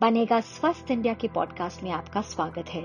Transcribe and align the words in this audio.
बनेगा 0.00 0.38
स्वस्थ 0.40 0.90
इंडिया 0.90 1.12
के 1.14 1.28
पॉडकास्ट 1.28 1.82
में 1.82 1.90
आपका 1.90 2.20
स्वागत 2.20 2.68
है। 2.68 2.82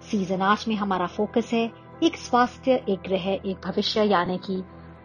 सीज़न 0.00 0.42
आठ 0.42 0.66
में 0.68 0.74
हमारा 0.76 1.06
फोकस 1.06 1.50
है, 1.52 1.62
एक 2.02 2.16
स्वास्थ्य, 2.16 2.72
एक 2.88 2.98
ग्रह, 3.00 3.28
एक 3.30 3.60
भविष्य, 3.66 4.02
यानी 4.02 4.36
कि 4.38 4.56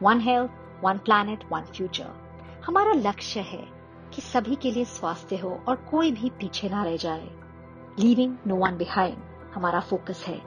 one 0.03 0.19
health 0.19 0.83
one 0.83 0.97
planet 0.97 1.43
one 1.51 1.61
future 1.61 2.09
हमारा 2.65 2.93
लक्ष्य 2.93 3.39
है 3.41 3.63
कि 4.13 4.21
सभी 4.21 4.55
के 4.55 4.71
लिए 4.71 4.85
स्वास्थ्य 4.85 5.37
हो 5.37 5.51
और 5.67 5.75
कोई 5.91 6.11
भी 6.11 6.29
पीछे 6.29 6.69
ना 6.69 6.83
रह 6.83 6.95
जाए। 6.95 7.29
लिविंग 7.99 8.35
नो 8.47 8.55
वन 8.55 8.77
बिहाइंड 8.77 9.21
हमारा 9.53 9.79
फोकस 9.79 10.23
है, 10.27 10.41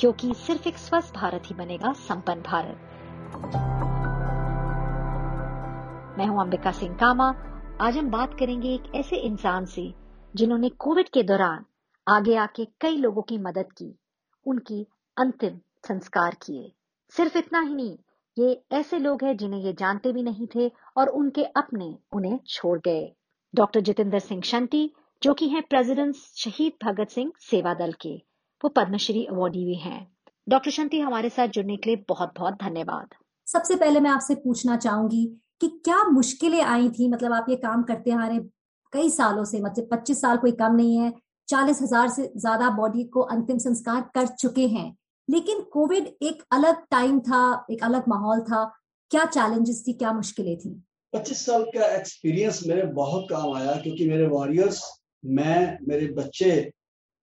क्योंकि 0.00 0.32
सिर्फ़ 0.36 0.68
एक 0.68 0.78
स्वस्थ 0.78 1.14
भारत 1.14 1.42
ही 1.46 1.54
बनेगा 1.54 1.92
संपन्न 1.92 2.42
भारत। 2.42 2.76
मैं 6.18 6.26
हूँ 6.26 6.40
अंबिका 6.40 6.72
सिंह 6.72 6.94
कामा। 6.94 7.28
आज 7.80 7.98
हम 7.98 8.10
बात 8.10 8.38
करेंगे 8.38 8.68
एक 8.68 8.94
ऐसे 8.94 9.16
इंसान 9.16 9.64
से 9.64 9.92
जिन्होंने 10.36 10.68
कोविड 10.68 11.08
के 11.08 11.22
दौरान 11.22 11.64
आगे 12.08 12.36
आके 12.36 12.64
कई 12.64 12.96
लोगों 12.96 13.22
की 13.22 13.38
मदद 13.38 13.72
की, 13.72 13.98
उनकी 14.46 14.86
अंतिम 15.18 15.58
संस्कार 15.88 16.36
किए। 16.42 16.72
सिर्फ़ 17.10 17.38
इतना 17.38 17.60
ही 17.60 17.74
नहीं, 17.74 17.98
ये 18.38 18.62
ऐसे 18.72 18.98
लोग 18.98 19.24
हैं 19.24 19.36
जिन्हें 19.36 19.60
ये 19.60 19.72
जानते 19.72 20.12
भी 20.12 20.22
नहीं 20.22 20.46
थे 20.56 20.72
और 20.96 21.08
उनके 21.08 21.44
अपने 21.44 21.98
उन्हें 22.12 22.40
छोड़ 22.46 22.78
गए। 22.78 23.12
डॉक्टर 23.54 23.80
जितेंद्र 23.80 24.18
सिंह 24.18 24.42
शंटी, 24.42 24.92
जो 25.22 25.34
कि 25.34 25.48
हैं 25.48 25.62
प्रेसिडेंट 25.62 26.14
शहीद 26.14 26.72
भगत 26.84 27.08
सिंह 27.08 27.32
सेवा 27.40 27.74
दल 27.74 27.92
के, 27.92 28.16
वो 28.64 28.68
पद्मश्री 28.68 29.24
अवार्डी 29.24 29.64
भी 29.64 29.74
हैं। 29.74 30.16
डॉक्टर 30.48 30.70
शंटी, 30.70 31.00
हमारे 31.00 31.28
साथ 31.28 31.48
जुड़ने 31.48 31.76
के 31.76 31.90
लिए 31.90 32.04
बहुत 32.08 32.32
बहुत 32.38 32.54
धन्यवाद। 32.54 33.14
सबसे 33.46 33.76
पहले 33.76 34.00
मैं 34.00 34.10
आपसे 34.10 34.34
पूछना 34.34 34.76
चाहूँगी 34.76 35.40
कि 35.60 35.68
क्या 35.68 36.04
मुश्किलें 36.04 36.62
आई 36.62 36.88
थी? 36.88 37.08
मतलब 37.08 37.32
आप 37.32 37.46
ये 37.48 37.56
काम 37.56 37.82
करते 37.82 38.10
आ 38.10 38.26
रहे 38.26 38.61
कई 38.92 39.10
सालों 39.10 39.44
से 39.44 39.60
मतलब 39.60 39.88
पच्चीस 39.90 40.20
साल 40.20 40.36
कोई 40.36 40.52
कम 40.52 40.74
नहीं 40.74 40.96
है, 40.96 41.12
चालीस 41.48 41.82
हज़ार 41.82 42.08
से 42.08 42.30
ज़्यादा 42.36 42.70
बॉडी 42.70 43.04
को 43.04 43.20
अंतिम 43.30 43.58
संस्कार 43.58 44.00
कर 44.14 44.26
चुके 44.26 44.66
हैं। 44.68 44.96
लेकिन 45.28 45.60
कोविड 45.72 46.06
एक 46.22 46.42
अलग 46.52 46.82
टाइम 46.90 47.20
था, 47.20 47.66
एक 47.70 47.84
अलग 47.84 48.08
माहौल 48.08 48.40
था। 48.42 48.64
क्या 49.10 49.24
चैलेंजेस 49.26 49.84
थी, 49.88 49.92
क्या 49.92 50.12
मुश्किलें 50.12 50.56
थी? 50.58 50.70
पच्चीस 51.12 51.44
साल 51.46 51.64
का 51.74 51.86
एक्सपीरियंस 51.96 52.60
मेरे 52.66 52.82
बहुत 52.92 53.26
काम 53.30 53.52
आया 53.52 53.74
क्योंकि 53.74 54.08
मेरे 54.08 54.26
वॉरियर्स 54.26 54.82
मैं, 55.24 55.78
मेरे 55.88 56.06
बच्चे, 56.14 56.70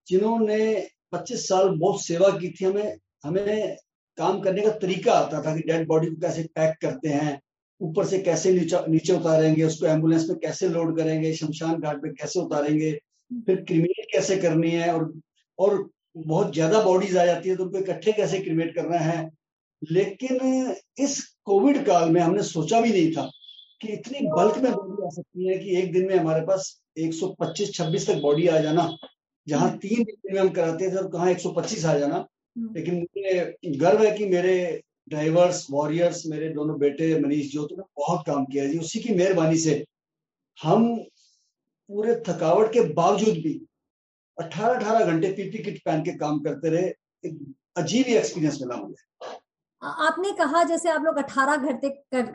जिन्होंने 0.07 0.89
पच्चीस 1.11 1.47
साल 1.47 1.69
बहुत 1.69 2.01
सेवा 2.01 2.29
की 2.29 2.49
थी, 2.51 2.65
हमें 2.65 2.97
हमें 3.25 3.77
काम 4.17 4.39
करने 4.41 4.61
का 4.61 4.71
तरीका 4.79 5.13
आता 5.13 5.41
था 5.41 5.55
कि 5.55 5.61
डेड 5.61 5.87
बॉडी 5.87 6.07
को 6.07 6.21
कैसे 6.21 6.43
पैक 6.55 6.77
करते 6.81 7.09
हैं। 7.09 7.39
ऊपर 7.81 8.05
से 8.05 8.19
कैसे 8.19 8.53
नीचे 8.53 8.77
नीचे 8.87 9.13
उतारेंगे 9.13 9.63
उसको 9.63 9.85
एंबुलेंस 9.85 10.29
में 10.29 10.37
कैसे 10.39 10.69
लोड 10.69 10.97
करेंगे 10.97 11.33
शमशान 11.33 11.79
घाट 11.79 11.97
पे 11.97 12.09
कैसे 12.09 12.39
उतारेंगे 12.39 12.91
फिर 13.45 13.55
क्रिमेट 13.55 14.05
कैसे 14.13 14.37
करनी 14.37 14.71
है 14.71 14.93
और 14.93 15.13
और 15.59 15.89
बहुत 16.17 16.53
ज़्यादा 16.53 16.83
बॉडीज 16.83 17.17
आ 17.17 17.25
जाती 17.25 17.49
है 17.49 17.55
तो 17.55 17.63
उनको 17.63 17.77
इकट्ठे 17.77 18.11
कैसे 18.11 18.39
क्रिमेट 18.39 18.75
करना 18.75 18.97
है। 18.97 19.29
लेकिन 19.91 20.75
इस 20.99 21.19
कोविड 21.45 21.85
काल 21.85 22.09
में 22.09 22.21
हमने 22.21 22.43
सोचा 22.43 22.81
भी 22.81 22.89
नहीं 22.89 23.11
था 23.11 23.29
कि 23.81 23.87
इतनी 23.87 24.19
बल्क 24.27 24.57
में 24.57 24.71
बॉडी 24.71 25.05
आ 25.05 25.09
सकती 25.09 25.47
है 25.47 25.57
कि 25.57 25.77
एक 25.77 25.91
दिन 25.93 26.07
में 26.07 26.15
हमारे 26.15 26.41
पास 26.41 26.81
125-26 26.97 28.07
तक 28.07 28.21
बॉडी 28.21 28.47
आ 28.47 28.57
जाना। 28.57 28.89
जहाँ 29.47 29.77
तीन 29.77 30.03
दिन 30.03 30.33
में 30.33 30.41
हम 30.41 30.49
कराते 30.49 30.91
थे 30.91 30.95
और 30.95 31.07
कहा 31.07 31.29
125 31.29 31.85
आ 31.85 31.97
जाना। 31.97 32.25
हम्म। 32.57 32.73
लेकिन 32.75 32.95
मुझे 32.95 33.55
गर्व 33.77 34.03
है 34.03 34.11
कि 34.11 34.25
मेरे 34.25 34.81
ड्राइवर्स, 35.09 35.65
वॉरियर्स, 35.71 36.25
मेरे 36.27 36.49
दोनों 36.49 36.77
बेटे 36.79 37.19
मनीष 37.19 37.51
ज्योति 37.51 37.75
ने 37.75 37.83
बहुत 37.97 38.25
काम 38.27 38.45
किया 38.45 38.65
जी। 38.65 38.77
उसी 38.79 38.99
की 38.99 39.13
मेहरबानी 39.15 39.57
से 39.57 39.83
हम 40.59 40.95
पूरे 41.89 42.15
थकावट 42.27 42.73
के 42.73 42.81
बावजूद 42.93 43.35
भी 43.43 43.59
18-18 44.37 45.05
घंटे 45.05 45.31
पीपी 45.31 45.63
किट 45.63 45.81
पहन 45.85 46.01
के 46.03 46.11
काम 46.17 46.39
करते 46.39 46.69
रहे, 46.69 46.87
एक 47.23 47.39
अजीब 47.77 48.05
ही 48.07 48.15
एक्सपीरियंस 48.15 48.59
मिला 48.61 48.75
मुझे। 48.75 49.07
आपने 49.81 50.31
कहा 50.31 50.63
जैसे 50.63 50.89
आप 50.89 51.03
लोग 51.03 51.17
18 51.17 51.55
घंटे 51.57 51.87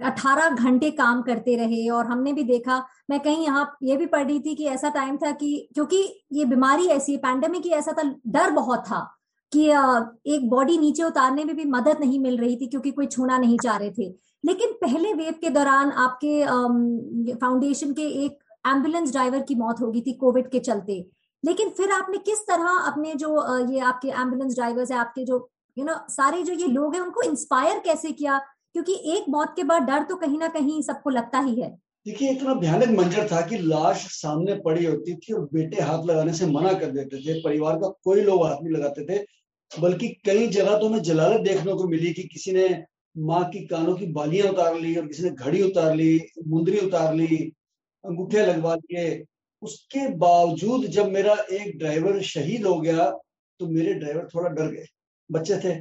18 0.04 0.48
घंटे 0.50 0.90
काम 0.92 1.22
करते 1.22 1.56
रहे 1.56 1.88
और 1.88 2.06
हमने 2.06 2.32
भी 2.32 2.44
देखा, 2.44 2.78
मैं 3.10 3.18
कहीं 3.20 3.44
यहाँ 3.44 3.76
ये 3.82 3.96
भी 3.96 4.06
पढ़ 4.06 4.26
रही 4.26 4.40
थी 4.40 4.54
कि 4.54 4.66
ऐसा 4.66 4.88
टाइम 4.90 5.16
था 5.16 5.30
कि, 5.32 5.68
क्योंकि 5.74 6.24
ये 6.32 6.44
बीमारी 6.44 6.86
ऐसी 6.88 7.16
पैंडेमिक 7.16 7.64
ही 7.64 7.70
ऐसा 7.72 7.92
था, 7.92 8.02
डर 8.26 8.50
बहुत 8.50 8.84
था। 8.86 9.00
कि 9.54 9.64
एक 10.34 10.48
बॉडी 10.50 10.76
नीचे 10.78 11.02
उतारने 11.02 11.44
में 11.44 11.54
भी 11.56 11.64
मदद 11.70 12.00
नहीं 12.00 12.18
मिल 12.20 12.36
रही 12.38 12.56
थी 12.56 12.66
क्योंकि 12.66 12.90
कोई 12.90 13.06
छूना 13.06 13.38
नहीं 13.38 13.58
चाह 13.58 13.76
रहे 13.76 13.90
थे। 13.90 14.08
लेकिन 14.44 14.72
पहले 14.80 15.12
वेव 15.14 15.34
के 15.40 15.50
दौरान 15.50 15.90
आपके 15.90 17.34
फाउंडेशन 17.36 17.92
के 17.92 18.06
एक 18.24 18.38
एंबुलेंस 18.66 19.10
ड्राइवर 19.12 19.42
की 19.42 19.54
मौत 19.54 19.80
हो 19.80 19.90
गई 19.90 20.00
थी 20.00 20.12
कोविड 20.14 20.50
के 20.50 20.58
चलते। 20.60 21.04
लेकिन 21.44 21.68
फिर 21.76 21.90
आपने 21.92 22.18
किस 22.20 22.38
तरह 22.48 22.78
अपने 22.82 23.14
जो 23.14 23.30
ये 23.72 23.80
आपके 23.82 24.08
एंबुलेंस 24.10 24.54
ड्राइवर्स 24.54 24.90
है, 24.90 24.98
आपके 24.98 25.24
जो 25.24 25.48
यू 25.76 25.84
नो 25.84 25.94
सारे 26.10 26.42
जो 26.42 26.52
ये 26.54 26.66
लोग 26.68 26.94
हैं, 26.94 27.00
उनको 27.02 27.22
इंस्पायर 27.22 27.78
कैसे 27.78 28.12
किया? 28.12 28.38
क्योंकि 28.74 28.92
एक 29.06 29.24
मौत 29.28 29.52
के 29.56 29.64
बाद 29.64 29.82
डर 29.82 30.02
तो 30.02 30.16
कहीं 30.16 30.38
ना 30.38 30.48
कहीं 30.48 30.80
सबको 30.82 31.10
लगता 31.10 31.38
ही 31.40 31.60
है। 31.60 31.68
देखिए 32.06 32.30
इतना 32.30 32.54
भयानक 32.54 32.88
मंजर 32.98 33.26
था 33.26 33.40
कि 33.40 33.58
लाश 33.58 34.06
सामने 34.12 34.54
पड़ी 34.64 34.84
होती 34.84 35.14
थी 35.16 35.32
और 35.32 35.48
बेटे 35.52 35.82
हाथ 35.82 36.04
लगाने 36.06 36.32
से 36.32 36.46
मना 36.46 36.72
कर 36.72 36.90
देते 36.92 37.18
थे, 37.18 37.40
परिवार 37.40 37.76
का 37.76 37.88
कोई 38.04 38.20
लोग 38.22 38.44
हाथ 38.44 38.56
नहीं 38.62 38.74
लगाते 38.74 39.04
थे। 39.04 39.18
बल्कि 39.80 40.08
कई 40.24 40.46
जगह 40.48 40.78
तो 40.78 40.88
हमें 40.88 41.02
जलालत 41.02 41.40
देखने 41.40 41.72
को 41.72 41.86
मिली 41.88 42.12
कि 42.12 42.22
किसी 42.22 42.52
ने 42.52 42.68
माँ 43.16 43.44
की 43.50 43.64
कानों 43.66 43.94
की 43.96 44.06
बालियाँ 44.12 44.48
उतार 44.48 44.78
ली 44.80 44.94
और 44.96 45.06
किसी 45.06 45.22
ने 45.22 45.30
घड़ी 45.30 45.62
उतार 45.62 45.94
ली 45.94 46.20
मुंदरी 46.48 46.78
उतार 46.78 47.14
ली 47.14 47.36
अंगूठे 48.04 48.46
लगवा 48.46 48.74
लिए। 48.76 49.24
उसके 49.62 50.08
बावजूद 50.16 50.86
जब 50.86 51.10
मेरा 51.10 51.34
एक 51.52 51.76
ड्राइवर 51.78 52.20
शहीद 52.22 52.66
हो 52.66 52.80
गया 52.80 53.10
तो 53.60 53.66
मेरे 53.66 53.94
ड्राइवर 53.94 54.28
थोड़ा 54.34 54.48
डर 54.48 54.70
गए। 54.70 54.86
बच्चे 55.30 55.56
थे। 55.58 55.74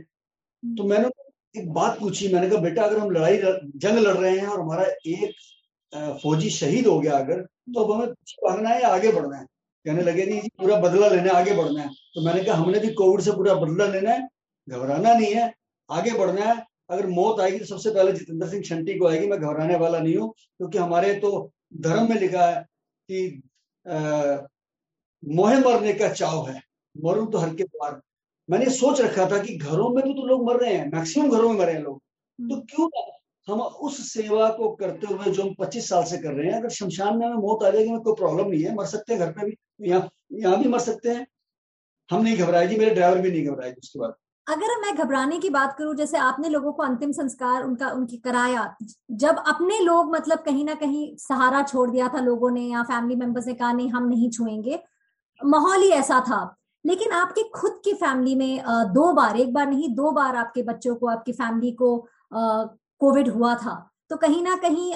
तो 0.64 0.84
मैंने 0.84 1.10
एक 1.56 1.72
बात 1.74 2.00
पूछी। 2.00 2.28
मैंने 2.34 2.50
कहा 2.50 2.60
बेटा 2.62 2.84
अगर 2.84 3.00
हम 3.00 3.12
लड़ाई 3.12 3.38
जंग 3.38 3.98
लड़ 3.98 4.16
रहे 4.18 4.38
हैं 4.40 4.48
और 4.48 4.62
हमारा 4.62 4.86
एक 5.08 6.20
फौजी 6.22 6.50
शहीद 6.50 6.88
हो 6.88 7.00
गया 7.00 7.18
अगर 7.18 7.42
तो 7.42 7.84
अब 7.84 7.92
हमें 7.92 8.08
भागना 8.08 8.70
है 8.70 8.82
या 8.82 8.90
आगे 8.90 9.12
बढ़ना 9.12 9.38
है? 9.38 9.46
कहने 9.86 10.02
लगे 10.04 10.26
नहीं 10.26 10.50
पूरा 10.60 10.80
बदला 10.80 11.08
लेना 11.08 11.24
है 11.24 11.36
आगे 11.36 11.54
बढ़ना 11.56 11.82
है। 11.82 11.90
तो 12.16 12.22
मैंने 12.26 12.44
कहा 12.44 12.56
हमने 12.56 12.80
भी 12.80 12.94
कोविड 12.94 13.22
से 13.22 13.32
पूरा 13.32 13.54
बदला 13.56 13.88
लेना 13.88 14.12
है 14.12 14.28
घबराना 14.68 15.14
नहीं 15.14 15.34
है 15.34 15.52
आगे 15.90 16.12
बढ़ना 16.18 16.46
है। 16.46 16.62
अगर 16.90 17.08
मौत 17.10 17.40
आएगी 17.40 17.60
तो 17.60 17.66
सबसे 17.66 17.92
पहले 17.92 18.12
जितेंद्र 18.12 18.48
सिंह 18.50 18.64
शंटी 18.64 18.98
को 19.00 19.08
आएगी 19.08 19.28
मैं 19.28 19.40
घबराने 19.40 19.76
वाला 19.78 20.00
नहीं 20.00 20.16
हूँ 20.18 20.34
क्योंकि 20.58 20.78
हमारे 20.78 21.14
तो 21.20 21.50
धर्म 21.82 22.10
में 22.10 22.20
लिखा 22.20 22.46
है 22.46 22.62
कि 23.10 23.42
मोहे 25.24 25.60
मरने 25.60 25.94
का 25.94 26.10
चाव 26.12 26.48
है 26.50 26.62
मरू 26.96 27.26
तो 27.26 27.38
हर 27.38 27.54
के 27.56 27.64
द्वार 27.64 28.00
मैंने 28.50 28.70
सोच 28.72 29.02
रखा 29.02 29.30
था 29.32 29.38
कि 29.44 29.56
घरों 29.58 29.90
में 29.90 30.04
भी 30.04 30.14
तो 30.14 30.26
लोग 30.28 30.46
मर 30.48 30.60
रहे 30.60 30.74
हैं 30.74 30.92
मैक्सिमम 30.92 31.30
घरों 31.30 31.50
में 31.50 31.60
मरे 31.60 31.74
हैं 31.74 31.82
लोग। 31.82 32.00
तो 32.40 32.60
क्यों 32.62 32.88
हम 33.48 33.62
उस 33.62 33.98
सेवा 34.14 34.50
को 34.50 34.70
करते 34.76 35.14
हुए 35.14 35.32
जो 35.32 35.44
हम 35.44 35.54
पच्चीस 35.60 35.90
साल 35.90 36.04
से 36.04 36.18
कर 36.18 36.34
रहे 36.34 36.52
हैं, 36.52 36.60
अगर 36.60 36.70
शमशान 36.70 37.18
में 37.18 37.26
हमें 37.28 37.36
मौत 37.38 37.64
आ 37.64 37.70
जाएगी 37.70 37.98
कोई 38.00 38.14
प्रॉब्लम 38.14 38.50
नहीं 38.50 38.64
है। 38.64 38.76
मर 38.76 38.86
सकते 38.86 39.14
हैं 39.14 39.22
घर 39.22 39.32
पे 39.32 39.46
भी 39.46 39.90
यहाँ 39.90 40.10
यहाँ 40.34 40.62
भी 40.64 40.70
मर 40.70 40.80
सकते 40.80 41.10
हैं। 41.10 41.26
हम 42.10 42.22
नहीं 42.22 42.38
घबराएगी 42.38 42.76
मेरे 42.76 42.94
ड्राइवर 42.96 43.22
भी 43.22 43.32
नहीं 43.32 43.48
घबराएगी 43.48 43.80
उसके 43.84 44.00
बाद। 44.00 44.14
अगर 44.48 44.80
मैं 44.82 44.96
घबराने 44.96 45.38
की 45.40 45.50
बात 45.50 45.76
करूँ, 45.78 45.96
जैसे 45.96 46.18
आपने 46.18 46.50
लोगों 46.50 46.72
को 46.74 46.84
अंतिम 46.84 47.12
संस्कार 47.12 47.64
उनका, 47.64 47.90
उनकी 47.90 48.18
कराया, 48.18 48.76
जब 49.12 49.44
अपने 49.48 49.80
लोग 49.80 50.16
मतलब 50.16 50.40
कहीं 50.40 50.66
ना 50.66 50.74
कहीं 50.74 51.16
सहारा 51.18 51.62
छोड़ 51.64 51.90
दिया 51.92 52.08
था 52.08 52.20
लोगों 52.20 52.52
ने 52.52 52.62
या 52.62 52.84
फैमिली 52.84 53.16
मेंबर्स 53.16 53.48
ने 53.48 53.54
कहा, 53.54 53.72
नहीं, 53.72 53.90
हम 53.90 54.08
नहीं 54.08 54.30
छुएँगे। 54.30 54.80
माहौल 55.46 55.82
ही 55.82 55.90
ऐसा 55.90 56.20
था। 56.20 56.56
लेकिन 56.86 57.12
आपके 57.12 57.44
खुद 57.50 57.80
की 57.86 57.94
फैमिली 57.94 58.36
में 58.36 58.64
दो 58.68 59.12
बार, 59.14 59.38
एक 59.38 59.54
बार 59.54 59.68
नहीं, 59.68 59.96
दो 59.96 60.12
बार 60.12 60.36
आपके 60.36 60.64
बच्चों 60.64 60.96
को, 60.96 61.08
आपकी 61.08 61.32
फैमिली 61.32 61.72
को 61.72 61.98
कोविड 63.02 63.30
हुआ 63.30 63.56
था। 63.56 63.76
तो 64.10 64.18
कहीं 64.18 64.42
ना 64.44 64.56
कहीं 64.58 64.94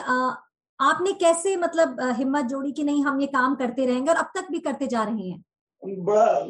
आपने 0.79 1.11
कैसे 1.15 1.55
मतलब 1.57 1.99
हिम्मत 2.17 2.45
जोड़ी 2.45 2.71
कि 2.71 2.83
नहीं, 2.83 3.03
हम 3.03 3.21
ये 3.21 3.27
काम 3.27 3.55
करते 3.55 3.85
रहेंगे 3.85 4.11
और 4.11 4.17
अब 4.17 4.31
तक 4.35 4.51
भी 4.51 4.59
करते 4.59 4.87
जा 4.87 5.03
रहे 5.03 5.29
हैं? 5.29 5.43
बड़ा, 5.83 6.43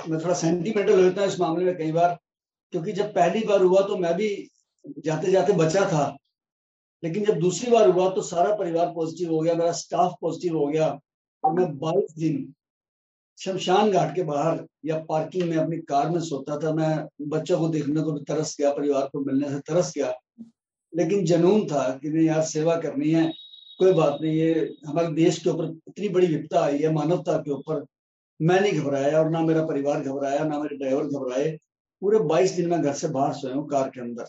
मैं 0.00 0.18
थोड़ा 0.20 0.34
सेंटिमेंटल 0.34 1.04
होता 1.04 1.20
है 1.20 1.28
इस 1.28 1.38
मामले 1.40 1.64
में 1.64 1.76
कई 1.78 1.92
बार, 1.92 2.16
क्योंकि 2.72 2.92
जब 2.92 3.12
पहली 3.14 3.44
बार 3.46 3.62
हुआ 3.62 3.80
तो 3.80 3.96
मैं 3.96 4.14
भी 4.16 4.28
जाते 5.04 5.30
जाते 5.30 5.52
बचा 5.54 5.84
था। 5.88 6.16
लेकिन 7.02 7.24
जब 7.24 7.38
दूसरी 7.38 7.70
बार 7.70 7.88
हुआ 7.90 8.08
तो 8.10 8.22
सारा 8.22 8.54
परिवार 8.56 8.86
पॉजिटिव 8.94 9.32
हो 9.32 9.40
गया, 9.40 9.54
मेरा 9.54 9.72
स्टाफ 9.74 10.14
पॉजिटिव 10.20 10.56
हो 10.58 10.66
गया 10.66 10.88
और 11.44 11.52
मैं 11.52 11.66
बाईस 11.78 12.14
दिन 12.18 12.54
शमशान 13.38 13.90
घाट 13.90 14.14
के 14.14 14.22
बाहर 14.22 14.64
या 14.84 14.98
पार्किंग 15.08 15.48
में 15.50 15.56
अपनी 15.56 15.76
कार 15.88 16.08
में 16.10 16.20
सोता 16.20 16.58
था। 16.58 16.72
मैं 16.74 17.28
बच्चों 17.28 17.58
को 17.58 17.68
देखने 17.68 18.02
को 18.02 18.12
भी 18.12 18.24
तरस 18.24 18.56
गया, 18.60 18.72
परिवार 18.72 19.08
को 19.12 19.20
मिलने 19.20 19.50
से 19.50 19.58
तरस 19.68 19.92
गया। 19.96 20.12
लेकिन 20.92 21.24
जनून 21.24 21.66
था 21.66 21.88
कि 22.02 22.10
नहीं, 22.10 22.26
यार, 22.26 22.42
सेवा 22.44 22.76
करनी 22.76 23.10
है, 23.10 23.26
कोई 23.80 23.92
बात 23.92 24.18
नहीं, 24.22 24.32
ये 24.32 24.76
हमारे 24.86 25.12
देश 25.14 25.38
के 25.38 25.50
ऊपर 25.50 25.64
इतनी 25.88 26.08
बड़ी 26.08 26.26
विपता 26.26 26.60
आई 26.60 26.78
है 26.78 26.92
मानवता 26.94 27.36
के 27.38 27.50
ऊपर। 27.50 27.84
मैं 28.40 28.60
नहीं 28.60 28.72
घबराया 28.72 29.18
और 29.18 29.30
ना 29.30 29.40
मेरा 29.42 29.64
परिवार 29.66 30.00
घबराया, 30.00 30.44
ना 30.44 30.58
मेरे 30.58 30.76
ड्राइवर 30.76 31.04
घबराए। 31.04 31.50
पूरे 32.02 32.18
22 32.26 32.52
दिन 32.52 32.68
में 32.70 32.82
घर 32.82 32.92
से 32.92 33.08
बाहर 33.08 33.32
सोया 33.32 33.54
हूँ 33.54 33.66
कार 33.68 33.88
के 33.88 34.00
अंदर। 34.00 34.26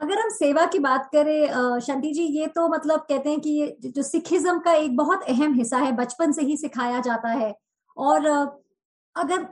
अगर 0.00 0.18
हम 0.18 0.28
सेवा 0.30 0.64
की 0.66 0.78
बात 0.78 1.08
करें 1.12 1.80
शंटी 1.80 2.12
जी, 2.12 2.22
ये 2.22 2.46
तो 2.46 2.68
मतलब 2.68 3.00
कहते 3.08 3.30
हैं 3.30 3.40
कि 3.40 3.50
ये 3.50 3.76
जो 3.86 4.02
सिखिज्म 4.02 4.58
का 4.58 4.72
एक 4.74 4.96
बहुत 4.96 5.24
अहम 5.28 5.54
हिस्सा 5.54 5.78
है, 5.78 5.92
बचपन 5.92 6.32
से 6.32 6.42
ही 6.42 6.56
सिखाया 6.56 7.00
जाता 7.00 7.28
है। 7.30 7.54
और 7.96 8.26
अगर 9.16 9.46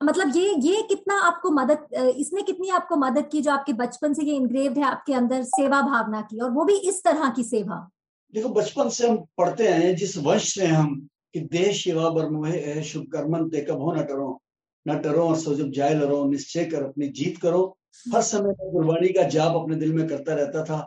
मतलब 0.00 0.36
ये 0.36 0.54
ये 0.62 0.82
कितना 0.88 1.14
आपको 1.26 1.50
मदद 1.50 2.14
इसने 2.18 2.42
कितनी 2.42 2.68
आपको 2.70 2.96
मदद 2.96 3.28
की 3.32 3.40
जो 3.42 3.50
आपके 3.52 3.72
बचपन 3.72 4.12
से 4.14 4.24
ये 4.24 4.34
इंग्रेव्ड 4.34 4.78
है 4.78 4.84
आपके 4.84 5.14
अंदर 5.14 5.42
सेवा 5.44 5.80
भावना 5.82 6.20
की 6.22 6.40
और 6.40 6.50
वो 6.50 6.64
भी 6.64 6.76
इस 6.90 7.02
तरह 7.04 7.30
की 7.30 7.42
सेवा? 7.44 7.88
देखो, 8.34 8.48
बचपन 8.48 8.88
से 8.88 9.08
हम 9.08 9.16
पढ़ते 9.38 9.68
हैं, 9.68 9.94
जिस 9.96 10.16
वंश 10.18 10.54
से 10.54 10.66
हम 10.66 11.08
कि 11.34 11.40
देश 11.40 11.82
सेवा 11.84 12.10
बरमोहे 12.10 12.82
शुभ 12.82 13.06
कर्मन 13.12 13.48
ते 13.48 13.60
कब 13.60 13.80
हो 13.82 13.92
न 13.92 14.02
करो 14.02 14.40
न 14.86 14.98
डरो 15.00 15.22
और 15.22 15.36
सो 15.36 15.54
जब 15.54 15.70
जाय 15.72 15.94
लड़ो 15.94 16.24
निश्चय 16.24 16.64
कर 16.64 16.82
अपनी 16.82 17.08
जीत 17.10 17.38
करो। 17.38 17.62
हर 18.14 18.22
समय 18.22 18.54
मैं 18.58 18.72
गुरबाणी 18.72 19.08
का 19.12 19.22
जाप 19.28 19.56
अपने 19.56 19.76
दिल 19.76 19.92
में 19.92 20.06
करता 20.08 20.34
रहता 20.34 20.64
था 20.64 20.78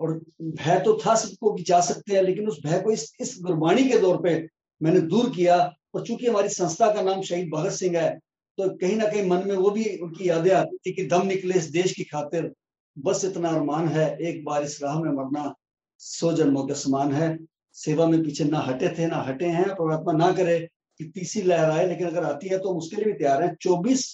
और 0.00 0.12
भय 0.42 0.78
तो 0.84 0.98
था 1.06 1.14
सबको 1.14 1.52
कि 1.52 1.62
जा 1.62 1.80
सकते 1.80 2.14
हैं, 2.14 2.22
लेकिन 2.22 2.48
उस 2.48 2.60
भय 2.66 2.80
को 2.80 2.90
इस 2.90 3.12
इस 3.20 3.36
गुरबाणी 3.42 3.84
के 3.84 3.98
दौर 3.98 4.20
पे 4.22 4.36
मैंने 4.80 5.00
दूर 5.02 5.30
किया 5.36 5.56
और 5.94 6.06
चूँकि 6.06 6.26
हमारी 6.26 6.48
संस्था 6.50 6.92
का 6.92 7.02
नाम 7.02 7.22
शहीद 7.22 7.50
भगत 7.54 7.72
सिंह 7.72 7.98
है 7.98 8.18
तो 8.58 8.68
कहीं 8.76 8.96
ना 8.96 9.06
कहीं 9.06 9.28
मन 9.28 9.42
में 9.48 9.54
वो 9.56 9.70
भी 9.70 9.84
उनकी 9.98 10.28
यादें 10.28 10.50
आती 10.52 10.76
थी 10.78 10.92
कि 10.92 11.04
दम 11.08 11.26
निकले 11.26 11.54
इस 11.54 11.70
देश 11.72 11.92
की 11.92 12.04
खातिर। 12.04 12.52
बस 12.96 13.24
इतना 13.24 13.48
अरमान 13.50 13.88
है, 13.88 14.16
एक 14.18 14.44
बार 14.44 14.62
इस 14.64 14.82
राह 14.82 15.00
में 15.00 15.10
मरना 15.12 15.54
सौ 16.00 16.32
जन्मों 16.32 16.64
के 16.66 16.74
समान 16.76 17.12
है। 17.12 17.36
सेवा 17.76 18.06
में 18.06 18.22
पीछे 18.24 18.44
ना 18.44 18.58
हटे 18.60 18.88
थे, 18.98 19.06
ना 19.06 19.22
हटे 19.22 19.46
हैं 19.46 19.68
परमात्मा 19.70 20.12
ना 20.14 20.32
करे 20.32 20.58
कि 21.00 21.04
तीसरी 21.06 21.42
लहर 21.42 21.70
आए, 21.70 21.86
लेकिन 21.88 22.06
अगर 22.06 22.24
आती 22.24 22.48
है 22.48 22.58
तो 22.58 22.70
हम 22.70 22.76
उसके 22.78 22.96
लिए 22.96 23.04
भी 23.04 23.12
तैयार 23.14 23.42
हैं। 23.42 23.54
चौबीस 23.62 24.06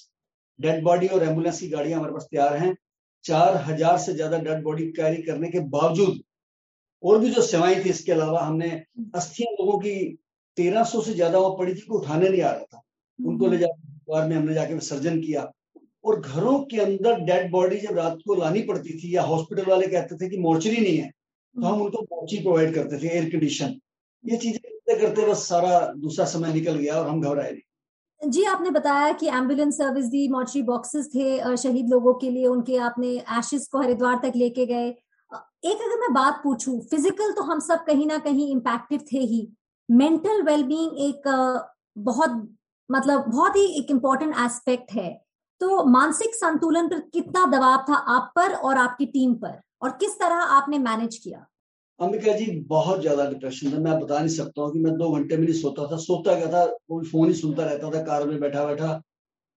डेड 0.59 0.83
बॉडी 0.85 1.07
और 1.09 1.23
एंबुलेंस 1.25 1.61
की 1.61 1.69
गाड़ियाँ 1.69 1.99
हमारे 1.99 2.13
पास 2.13 2.27
तैयार 2.31 2.57
हैं। 2.57 2.75
चार 3.25 3.57
हज़ार 3.65 3.99
से 3.99 4.13
ज़्यादा 4.15 4.39
डेड 4.41 4.63
बॉडी 4.65 4.87
कैरी 4.93 5.23
करने 5.23 5.49
के 5.49 5.61
बावजूद 5.71 6.21
और 7.03 7.19
भी 7.19 7.31
जो 7.31 7.43
सेवाएँ 7.43 7.85
थी, 7.85 7.89
इसके 7.91 8.13
अलावा 8.13 8.41
हमने 8.41 8.71
अस्थियाँ 9.15 9.53
लोगों 9.55 9.79
की 9.79 9.95
तेरह 10.57 10.85
सौ 10.85 11.01
से 11.03 11.13
ज़्यादा 11.15 11.39
वो 11.39 11.51
पड़ी 11.57 11.75
थी 11.75 11.81
को 11.81 11.99
उठाने 11.99 12.29
नहीं 12.29 12.43
आ 12.43 12.51
रहा 12.51 12.65
था। 12.65 12.83
उनको 13.19 13.47
ले 13.47 13.59
जाकर 13.59 13.80
में 14.19 14.37
हमने 14.37 14.55
जाके 14.55 14.75
विसर्जन 14.75 15.21
किया। 15.21 15.51
और 16.05 16.21
घरों 16.21 16.59
के 16.65 16.81
अंदर 16.81 17.21
डेड 17.23 17.51
बॉडी 17.51 17.77
जब 17.79 17.97
रात 17.97 18.19
को 18.27 18.35
लानी 18.35 18.63
पड़ती 18.65 18.99
थी 18.99 19.15
या 19.17 19.23
हॉस्पिटल 19.23 19.71
वाले 19.71 19.87
कहते 19.89 20.17
थे 20.17 20.29
कि 20.29 20.37
मोर्चरी 20.41 20.77
नहीं 20.77 20.97
है 20.99 21.09
तो 21.57 21.67
हम 21.67 21.81
उनको 21.83 22.03
मोर्ची 22.05 22.39
प्रोवाइड 22.39 22.75
करते 22.75 22.99
थे 22.99 23.09
एयर 23.09 23.29
कंडीशन 23.31 23.75
ये 24.25 24.37
चीज़ें 24.37 24.61
करते 24.61 25.01
करते 25.01 25.27
बस 25.27 25.47
सारा 25.49 25.81
दूसरा 25.99 26.25
समय 26.27 26.53
निकल 26.55 26.77
गया 26.77 26.95
और 26.95 27.09
हम 27.09 27.21
घबराए 27.21 27.51
नहीं। 27.51 28.31
जी, 28.31 28.45
आपने 28.45 28.71
बताया 28.71 29.13
कि 29.13 29.27
एंबुलेंस 29.29 29.77
सर्विस 29.77 30.07
दी 30.07 30.27
मोर्चरी 30.29 30.63
बॉक्सेस 30.63 31.07
थे 31.09 31.57
शहीद 31.57 31.89
लोगों 31.91 32.15
के 32.15 32.31
लिए, 32.31 32.47
उनके 32.47 32.77
आपने 32.79 33.09
एशेस 33.39 33.69
को 33.73 33.81
हरिद्वार 33.81 34.21
तक 34.23 34.33
लेके 34.37 34.67
गए। 34.67 34.89
एक 34.89 35.77
अगर 35.77 36.01
मैं 36.01 36.13
बात 36.15 36.41
पूछूँ 36.45 36.81
फ़िज़िकल 36.81 37.33
तो 37.33 37.43
हम 37.45 37.61
सब 37.61 37.85
कहीं 37.87 38.07
ना 38.07 38.19
कहीं 38.21 38.51
इम्पैक्टेड 38.53 39.01
थे 39.13 39.19
ही। 39.21 39.47
मेंटल 39.89 40.43
वेलबींग 40.43 40.99
एक 41.01 41.29
बहुत 42.01 42.31
मतलब 42.91 43.25
बहुत 43.29 43.57
ही 43.57 43.67
एक 43.79 43.91
इम्पोर्टेंट 43.91 44.35
एस्पेक्ट 44.39 44.93
है। 44.93 45.11
तो 45.61 45.85
मानसिक 45.85 46.35
संतुलन 46.35 46.89
पर 46.89 47.01
कितना 47.13 47.45
दबाव 47.47 47.85
था 47.89 47.95
आप 47.95 48.33
पर 48.37 48.55
और 48.55 48.79
आपकी 48.79 49.07
टीम 49.07 49.35
पर? 49.35 49.61
और 49.83 49.91
किस 49.91 50.19
तरह 50.19 50.43
आपने 50.55 50.79
मैनेज 50.79 51.17
किया? 51.17 51.47
अंबिका 52.01 52.33
जी, 52.33 52.47
बहुत 52.61 53.01
ज़्यादा 53.01 53.25
डिप्रेशन 53.31 53.73
था। 53.73 53.79
मैं 53.79 53.99
बता 54.01 54.19
नहीं 54.19 54.35
सकता 54.37 54.63
हूँ 54.63 54.73
कि 54.73 54.79
मैं 54.79 54.95
दो 54.95 55.11
घंटे 55.13 55.37
में 55.37 55.45
नहीं 55.45 55.61
सोता 55.61 55.87
था। 55.87 55.97
सोता 55.97 56.35
क्या 56.35 56.47
था? 56.47 56.65
कोई 56.67 57.07
फ़ोन 57.07 57.29
ही 57.29 57.35
सुनता 57.35 57.65
रहता 57.65 57.91
था, 57.91 58.03
कार 58.03 58.27
में 58.27 58.41
बैठा 58.41 58.65
बैठा। 58.67 59.01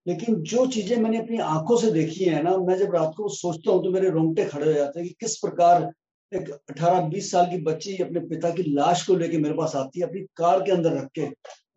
लेकिन 0.06 0.36
जो 0.44 0.66
चीज़ें 0.68 0.98
मैंने 0.98 1.18
अपनी 1.18 1.38
आँखों 1.40 1.78
से 1.78 1.92
देखी 1.92 2.24
है 2.24 2.42
ना, 2.44 2.56
मैं 2.58 2.78
जब 2.78 2.96
रात 2.96 3.14
को 3.18 3.30
सोचता 3.30 3.72
हूँ 3.72 3.84
तो 3.84 3.92
मेरे 3.92 4.10
रोंगटे 4.10 4.46
खड़े 4.46 4.66
हो 4.66 4.74
जाते 4.74 5.00
हैं 5.00 5.08
कि 5.08 5.16
किस 5.20 5.38
प्रकार 5.38 5.92
एक 6.32 6.50
18-20 6.70 7.32
साल 7.32 7.46
की 7.46 7.58
बच्ची 7.64 7.98
अपने 7.98 8.20
पिता 8.20 8.50
की 8.50 8.64
लाश 8.74 9.06
को 9.08 9.16
लेके 9.16 9.38
मेरे 9.38 9.56
पास 9.56 9.76
आती 9.76 10.00
है, 10.00 10.08
अपनी 10.08 10.22
कार 10.38 10.60
के 10.60 10.72
अंदर 10.72 10.98
रख 10.98 11.08
के। 11.20 11.26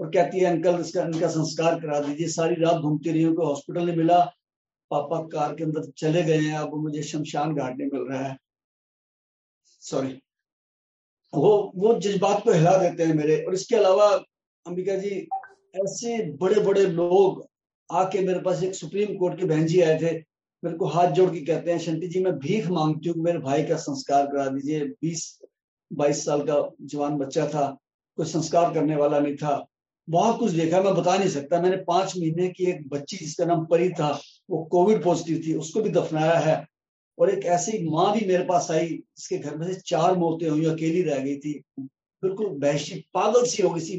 और 0.01 0.11
कहती 0.11 0.39
है, 0.39 0.45
अंकल, 0.45 0.81
इसका, 0.81 1.03
इनका 1.03 1.29
संस्कार 1.29 1.81
करा 1.81 2.01
दीजिए। 2.01 2.29
सारी 2.29 2.55
रात 2.55 2.77
घूमती 2.77 3.11
रही 3.11 3.23
हूँ 3.23 3.37
हॉस्पिटल 3.37 3.87
नहीं 3.87 3.97
मिला। 3.97 4.33
पापा 4.91 5.19
कार 5.23 5.55
के 5.55 5.65
अंदर 5.65 5.91
चले 5.97 6.23
गए 6.23 6.39
हैं। 6.39 6.59
अब 6.59 6.75
मुझे 6.75 7.03
शमशान 7.03 7.55
घाट 7.55 7.77
नहीं 7.77 7.89
मिल 7.93 8.03
रहा 8.03 8.23
है। 8.23 8.37
सॉरी 9.81 10.23
वो 11.35 11.73
वो 11.77 11.99
जज्बात 12.01 12.45
को 12.45 12.53
हिला 12.53 12.77
देते 12.77 13.03
हैं 13.03 13.15
मेरे। 13.15 13.43
और 13.43 13.55
इसके 13.55 13.77
अलावा, 13.77 14.11
अंबिका 14.67 14.97
जी, 14.97 15.29
ऐसे 15.77 16.33
बड़े 16.33 16.61
बड़े 16.61 16.87
लोग 16.87 17.47
आके 17.93 18.21
मेरे 18.21 18.41
पास 18.41 18.63
एक 18.63 18.75
सुप्रीम 18.75 19.17
कोर्ट 19.17 19.39
के 19.39 19.45
बहन 19.45 19.67
जी 19.67 19.81
आए 19.81 19.99
थे। 19.99 20.13
मेरे 20.65 20.77
को 20.77 20.87
हाथ 20.87 21.11
जोड़ 21.11 21.31
के 21.31 21.41
कहते 21.41 21.73
हैं, 21.73 21.79
शंटी 21.79 22.09
जी, 22.09 22.25
मैं 22.25 22.33
भीख 22.39 22.69
मांगती 22.69 23.09
हूँ 23.09 23.25
मेरे 23.25 23.39
भाई 23.39 23.63
का 23.63 23.77
संस्कार 23.77 24.27
करा 24.27 24.47
दीजिए। 24.47 24.85
बीस, 24.85 25.41
बाईस 25.93 26.25
साल 26.25 26.43
का 26.43 26.71
जवान 26.83 27.17
बच्चा 27.17 27.47
था। 27.47 27.79
कोई 28.17 28.27
संस्कार 28.27 28.75
करने 28.75 28.97
वाला 28.97 29.19
नहीं 29.19 29.37
था। 29.37 29.67
बहुत 30.11 30.39
कुछ 30.39 30.51
देखा 30.53 30.83
मैं 30.83 30.95
बता 30.95 31.17
नहीं 31.17 31.29
सकता। 31.29 31.61
मैंने 31.61 31.77
पाँच 31.77 32.17
महीने 32.17 32.49
की 32.49 32.65
एक 32.65 32.89
बच्ची 32.89 33.17
जिसका 33.17 33.45
नाम 33.45 33.67
परी 33.67 33.91
था, 33.91 34.21
वो 34.51 34.65
कोविड 34.65 35.05
पॉजिटिव 35.05 35.43
थी, 35.47 35.55
उसको 35.55 35.83
भी 35.83 35.91
दफनाया 35.91 36.39
है। 36.39 36.67
और 37.19 37.31
एक 37.31 37.45
ऐसी 37.45 37.91
माँ 37.91 38.19
भी 38.19 38.27
मेरे 38.27 38.45
पास 38.45 38.71
आई, 38.71 38.89
जिसके 38.89 39.39
घर 39.39 39.57
में 39.57 39.75
से 39.75 39.81
चार 39.81 40.17
मौतें 40.17 40.49
हुई, 40.49 40.65
अकेली 40.65 41.03
रह 41.03 41.19
गई 41.19 41.37
थी। 41.37 41.63
बिल्कुल 42.23 42.47
बहशी 42.47 42.95
पागल 43.15 43.45
सी 43.45 43.63
हो 43.63 43.71
गई 43.71 43.81
सी 43.81 43.97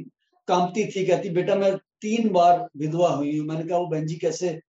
कांपती 0.48 0.86
थी, 0.86 1.06
कहती, 1.06 1.30
बेटा, 1.30 1.56
मैं 1.56 1.78
तीन 1.78 2.30
बार 2.30 2.70
विधवा 2.78 3.10
हुई 3.10 3.38
हूँ। 3.38 3.48
मैंने 3.48 3.70
कहा, 3.70 3.78
वो 3.78 3.88
बहन 3.88 4.06
जी 4.06 4.16
कैसे? 4.16 4.62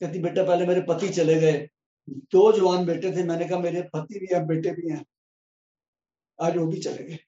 कहती, 0.00 0.18
बेटा, 0.18 0.44
पहले 0.44 0.66
मेरे 0.66 0.80
पति 0.80 1.08
चले 1.08 1.34
गए। 1.34 1.68
दो 2.10 2.52
जवान 2.52 2.86
बेटे 2.86 3.16
थे। 3.16 3.22
मैंने 3.22 3.44
कहा, 3.44 3.58
मेरे 3.58 3.82
पति 3.82 4.18
भी 4.18 4.34
हैं, 4.34 4.46
बेटे 4.46 4.70
भी 4.70 4.90
हैं। 4.90 5.04
आज 6.40 6.56
वो 6.56 6.66
भी 6.66 6.78
चले 6.78 7.04
गए। 7.04 7.18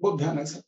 बहुत 0.00 0.14
भयानक 0.14 0.46
सब 0.46 0.62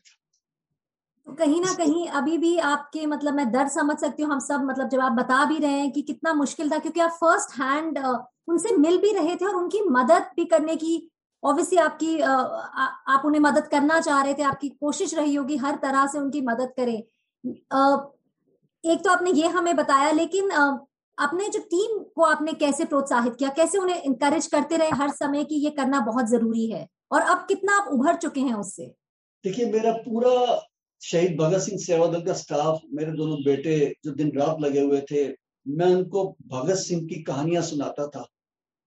तो 1.26 1.32
कहीं 1.32 1.60
ना 1.60 1.72
कहीं 1.74 2.06
अभी 2.08 2.36
भी 2.38 2.56
आपके 2.58 3.04
मतलब 3.06 3.34
मैं 3.34 3.50
दर्द 3.52 3.70
समझ 3.70 3.96
सकती 3.98 4.22
हूँ 4.22 4.32
हम 4.32 4.38
सब 4.38 4.64
मतलब 4.64 4.88
जब 4.88 5.00
आप 5.00 5.12
बता 5.12 5.44
भी 5.44 5.58
रहे 5.58 5.78
हैं 5.78 5.90
कि 5.92 6.02
कितना 6.02 6.34
मुश्किल 6.34 6.70
था 6.70 6.78
क्योंकि 6.78 7.00
आप 7.00 7.10
फ़र्स्ट 7.10 7.58
हैंड 7.60 7.98
उनसे 8.48 8.76
मिल 8.76 8.98
भी 8.98 9.12
रहे 9.12 9.34
थे 9.36 9.46
और 9.46 9.54
उनकी 9.54 9.80
मदद 9.90 10.30
भी 10.36 10.44
करने 10.44 10.76
की 10.76 11.10
ऑब्वियसली 11.42 11.78
आपकी 11.78 12.18
आ, 12.20 12.32
आप 12.32 13.22
उन्हें 13.24 13.40
मदद 13.40 13.66
करना 13.66 14.00
चाह 14.00 14.22
रहे 14.22 14.34
थे 14.34 14.42
आपकी 14.42 14.68
कोशिश 14.70 15.14
रही 15.14 15.34
होगी 15.34 15.56
हर 15.56 15.74
तरह 15.82 16.06
से 16.06 16.18
उनकी 16.18 16.40
मदद 16.40 16.72
करें। 16.76 16.96
एक 18.84 19.04
तो 19.04 19.10
आपने 19.10 19.30
ये 19.30 19.48
हमें 19.48 19.74
बताया 19.76 20.10
लेकिन 20.10 20.50
अपने 21.18 21.48
जो 21.48 21.60
टीम 21.60 21.98
को 22.16 22.22
आपने 22.22 22.52
कैसे 22.54 22.84
प्रोत्साहित 22.84 23.36
किया 23.36 23.50
कैसे 23.50 23.78
उन्हें 23.78 24.02
इंकरेज 24.02 24.46
करते 24.46 24.76
रहे 24.76 24.90
हर 24.94 25.10
समय 25.10 25.44
कि 25.44 25.54
ये 25.54 25.70
करना 25.70 26.00
बहुत 26.00 26.26
ज़रूरी 26.26 26.66
है? 26.70 26.86
और 27.12 27.20
अब 27.20 27.44
कितना 27.48 27.76
आप 27.76 27.88
उभर 27.92 28.16
चुके 28.16 28.40
हैं 28.40 28.54
उससे? 28.54 28.86
देखिए 29.44 29.70
मेरा 29.72 29.92
पूरा 30.00 30.32
शहीद 31.06 31.36
भगत 31.38 31.60
सिंह 31.60 31.78
सेवा 31.78 32.06
दल 32.06 32.22
का 32.22 32.32
स्टाफ, 32.34 32.80
मेरे 32.92 33.12
दोनों 33.12 33.42
बेटे 33.44 33.76
जो 34.04 34.12
दिन 34.12 34.32
रात 34.36 34.60
लगे 34.60 34.80
हुए 34.80 35.00
थे, 35.10 35.26
मैं 35.66 35.86
उनको 35.86 36.24
भगत 36.48 36.76
सिंह 36.76 37.06
की 37.08 37.22
कहानियाँ 37.22 37.62
सुनाता 37.64 38.06
था 38.06 38.26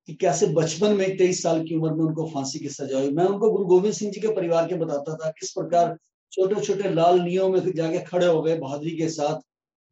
कि 0.08 0.14
कैसे 0.16 0.48
बचपन 0.54 0.96
में 0.96 1.18
तेईस 1.18 1.42
साल 1.44 1.64
की 1.64 1.76
उम्र 1.76 1.94
में 1.94 2.04
उनको 2.06 2.26
फांसी 2.30 2.60
की 2.60 2.70
सजा 2.70 3.00
हुई। 3.00 3.10
मैं 3.12 3.26
उनको 3.26 3.50
गुरु 3.52 3.66
गोविंद 3.66 3.94
सिंह 3.94 4.12
जी 4.12 4.22
के 4.22 4.34
परिवार 4.36 4.68
के 4.68 4.76
बताता 4.76 5.16
था 5.16 5.30
किस 5.40 5.52
प्रकार 5.52 5.96
छोटे 6.32 6.62
छोटे 6.62 6.90
लाल 6.90 7.20
नियों 7.22 7.50
में 7.50 7.60
जाके 7.72 8.00
खड़े 8.02 8.26
हो 8.26 8.42
गए 8.42 8.58
बहादुरी 8.58 8.92
के 8.98 9.10
साथ, 9.10 9.40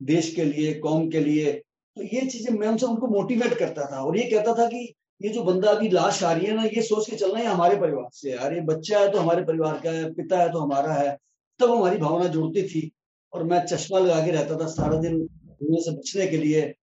देश 0.01 0.33
के 0.35 0.43
लिए, 0.45 0.73
कौम 0.75 1.07
के 1.09 1.19
लिए। 1.19 1.51
तो 1.97 2.03
ये 2.05 2.21
चीज़ें 2.23 2.53
मैं 2.53 2.67
उनसे 2.67 2.85
उनको 2.85 3.07
मोटिवेट 3.07 3.57
करता 3.59 3.85
था 3.91 4.01
और 4.01 4.17
ये 4.17 4.23
कहता 4.25 4.53
था 4.53 4.65
कि 4.67 4.81
ये 5.21 5.29
जो 5.29 5.43
बंदा 5.43 5.69
अभी 5.71 5.89
लाश 5.89 6.23
आ 6.23 6.31
रही 6.33 6.45
है 6.45 6.55
ना, 6.55 6.63
ये 6.65 6.81
सोच 6.83 7.09
के 7.09 7.15
चलना 7.15 7.39
है 7.39 7.45
हमारे 7.45 7.75
परिवार 7.77 8.09
से 8.13 8.31
यार 8.31 8.53
ये 8.53 8.61
बच्चा 8.63 8.99
है 8.99 9.11
तो 9.11 9.19
हमारे 9.19 9.43
परिवार 9.43 9.79
का 9.83 9.91
है, 9.91 10.13
पिता 10.13 10.41
है 10.41 10.51
तो 10.51 10.59
हमारा 10.59 10.93
है। 10.93 11.17
तब 11.59 11.71
हमारी 11.71 11.97
भावना 11.97 12.27
जुड़ती 12.27 12.63
थी 12.63 12.91
और 13.33 13.43
मैं 13.43 13.65
चश्मा 13.65 13.99
लगा 13.99 14.25
के 14.25 14.31
रहता 14.31 14.57
था 14.57 14.67
सारा 14.67 14.97
दिन 14.97 15.17
धुएँ 15.19 15.79
से 15.81 15.91
बचने 15.91 16.27
के 16.27 16.37
लिए। 16.37 16.73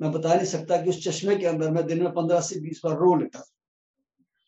मैं 0.00 0.10
बता 0.12 0.34
नहीं 0.34 0.46
सकता 0.46 0.76
कि 0.76 0.90
उस 0.90 1.02
चश्मे 1.04 1.36
के 1.36 1.46
अंदर 1.46 1.70
मैं 1.70 1.86
दिन 1.86 2.02
में 2.02 2.12
पंद्रह 2.14 2.40
से 2.40 2.60
बीस 2.60 2.80
बार 2.84 2.96
रो 2.96 3.14
लेता 3.14 3.38
था। 3.38 3.44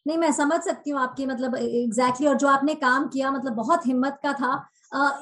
नहीं 0.06 0.18
मैं 0.18 0.30
समझ 0.32 0.60
सकती 0.60 0.90
हूँ 0.90 1.00
आपकी 1.00 1.26
मतलब 1.26 1.56
एग्जैक्टली 1.56 1.86
exactly, 1.86 2.28
और 2.28 2.36
जो 2.36 2.48
आपने 2.48 2.74
काम 2.74 3.08
किया 3.08 3.30
मतलब 3.30 3.52
बहुत 3.52 3.86
हिम्मत 3.86 4.18
का 4.22 4.32
था। 4.32 4.54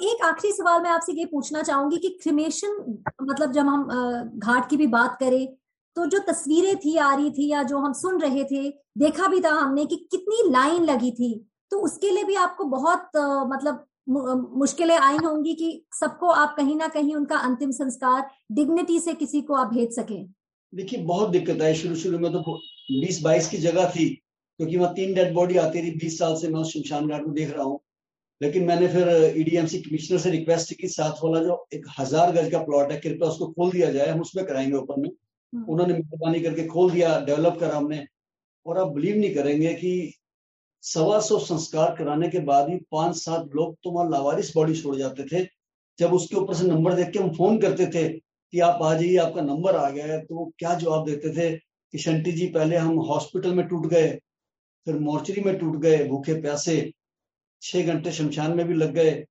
एक 0.03 0.25
आखिरी 0.25 0.53
सवाल 0.53 0.83
मैं 0.83 0.91
आपसे 0.91 1.13
ये 1.13 1.25
पूछना 1.25 1.63
चाहूँगी 1.63 1.97
कि 1.99 2.09
क्रिमेशन 2.23 3.01
मतलब 3.23 3.53
जब 3.53 3.67
हम 3.67 3.89
घाट 4.39 4.69
की 4.71 4.77
भी 4.77 4.87
बात 4.87 5.17
करें 5.21 5.47
तो 5.97 6.07
जो 6.07 6.19
तस्वीरें 6.29 6.77
थी 6.77 6.97
आ 6.97 7.13
रही 7.15 7.31
थी 7.31 7.49
या 7.49 7.63
जो 7.63 7.79
हम 7.79 7.93
सुन 7.93 8.21
रहे 8.21 8.45
थे 8.45 8.69
देखा 8.99 9.29
भी 9.29 9.41
था 9.41 9.51
हमने 9.51 9.85
कि 9.87 9.97
कितनी 10.11 10.51
लाइन 10.51 10.85
लगी 10.85 11.11
थी 11.11 11.33
तो 11.71 11.79
उसके 11.81 12.11
लिए 12.11 12.25
भी 12.25 12.35
आपको 12.37 12.65
बहुत 12.65 13.11
मतलब 13.51 13.85
मुश्किलें 14.09 14.97
आई 14.97 15.17
होंगी 15.17 15.55
कि 15.55 15.71
सबको 15.93 16.27
आप 16.27 16.55
कहीं 16.57 16.77
ना 16.77 16.89
कहीं 16.89 17.15
उनका 17.15 17.39
अंतिम 17.39 17.71
संस्कार 17.71 18.29
डिग्निटी 18.53 18.99
से 19.01 19.15
किसी 19.15 19.41
को 19.41 19.55
आप 19.55 19.73
भेज 19.75 19.95
सके। 19.95 20.23
देखिए 20.73 21.03
बहुत 21.05 21.31
दिक्कत 21.31 21.63
आई 21.63 21.75
शुरू 21.75 21.95
शुरू 21.97 22.19
में 22.19 22.33
तो 22.33 22.41
बीस 22.91 23.21
बाईस 23.23 23.49
की 23.49 23.57
जगह 23.59 23.91
थी 23.91 24.09
क्योंकि 24.09 24.77
वहाँ 24.77 24.93
तीन 24.95 25.15
डेड 25.15 25.33
बॉडी 25.35 25.57
आती 25.57 25.81
रही। 25.81 25.91
बीस 25.93 26.19
साल 26.19 26.35
से 26.37 26.49
मैं 26.49 26.61
उस 26.61 26.73
शमशान 26.73 27.09
घाट 27.09 27.27
में 27.27 27.35
देख 27.35 27.51
रहा 27.51 27.65
हूँ। 27.65 27.79
लेकिन 28.41 28.65
मैंने 28.65 28.89
फिर 28.89 29.09
ईडीएमसी 29.39 29.79
कमिश्नर 29.81 30.19
से 30.19 30.31
रिक्वेस्ट 30.31 30.73
की 30.81 30.89
साथ 30.89 31.25
वाला 31.25 31.43
जो 31.45 31.67
एक 31.75 31.87
हज़ार 31.99 32.33
गज 32.33 32.51
का 32.51 32.59
प्लॉट 32.59 32.93
है 32.93 32.99
कृपया 32.99 33.29
उसको 33.29 33.47
खोल 33.47 33.71
दिया 33.73 33.91
जाए। 33.93 34.09
हम 34.09 34.21
उसमें 34.21 34.45
कराएँगे 34.47 34.77
ओपन 34.77 35.01
में। 35.01 35.09
हम्म। 35.09 35.65
उन्होंने 35.65 35.95
मेहरबानी 35.95 36.41
करके 36.41 36.67
खोल 36.67 36.91
दिया 36.91 37.19
डेवलप 37.21 37.57
करा 37.61 37.77
हमने। 37.77 38.07
और 38.67 38.79
आप 38.79 38.93
बिलीव 38.93 39.17
नहीं 39.17 39.35
करेंगे 39.35 39.75
कि 39.75 40.13
सवा 40.89 41.19
सौ 41.21 41.39
संस्कार 41.39 41.95
कराने 41.97 42.29
के 42.29 42.39
बाद 42.41 42.69
भी 42.69 42.77
पाँच 42.93 43.17
सात 43.17 43.51
लोग 43.55 43.75
तो 43.85 43.91
वहाँ 43.91 44.11
लावारिस 44.11 44.55
बॉडी 44.55 44.75
छोड़ 44.75 44.97
जाते 44.97 45.25
थे। 45.25 45.45
जब 45.99 46.13
उसके 46.13 46.37
ऊपर 46.37 46.55
से 46.55 46.67
नंबर 46.67 46.95
देख 46.95 47.11
के 47.11 47.19
हम 47.19 47.31
फ़ोन 47.37 47.59
करते 47.61 47.87
थे 47.87 48.09
कि 48.09 48.61
आप 48.61 48.83
आ 48.83 48.93
जाइए 48.95 49.17
आपका 49.17 49.41
नंबर 49.43 49.77
आ 49.77 49.89
गया 49.91 50.07
है 50.07 50.21
तो 50.21 50.35
वो 50.35 50.53
क्या 50.59 50.75
जवाब 50.75 51.05
देते 51.07 51.33
थे 51.35 51.51
कि 51.95 51.99
शंटी 51.99 52.33
जी 52.33 52.47
पहले 52.49 52.77
हम 52.77 52.99
हॉस्पिटल 53.01 53.55
में 53.55 53.67
टूट 53.69 53.87
गए, 53.87 54.09
फिर 54.87 54.99
मोर्चरी 54.99 55.43
में 55.43 55.57
टूट 55.59 55.77
गए, 55.77 56.05
भूखे 56.05 56.35
प्यासे, 56.41 56.93
छह 57.63 57.83
घंटे 57.85 58.13
शमशान 58.13 58.57
में 58.57 58.67
भी 58.67 58.75
लग 58.75 58.93
गए, 58.95 59.25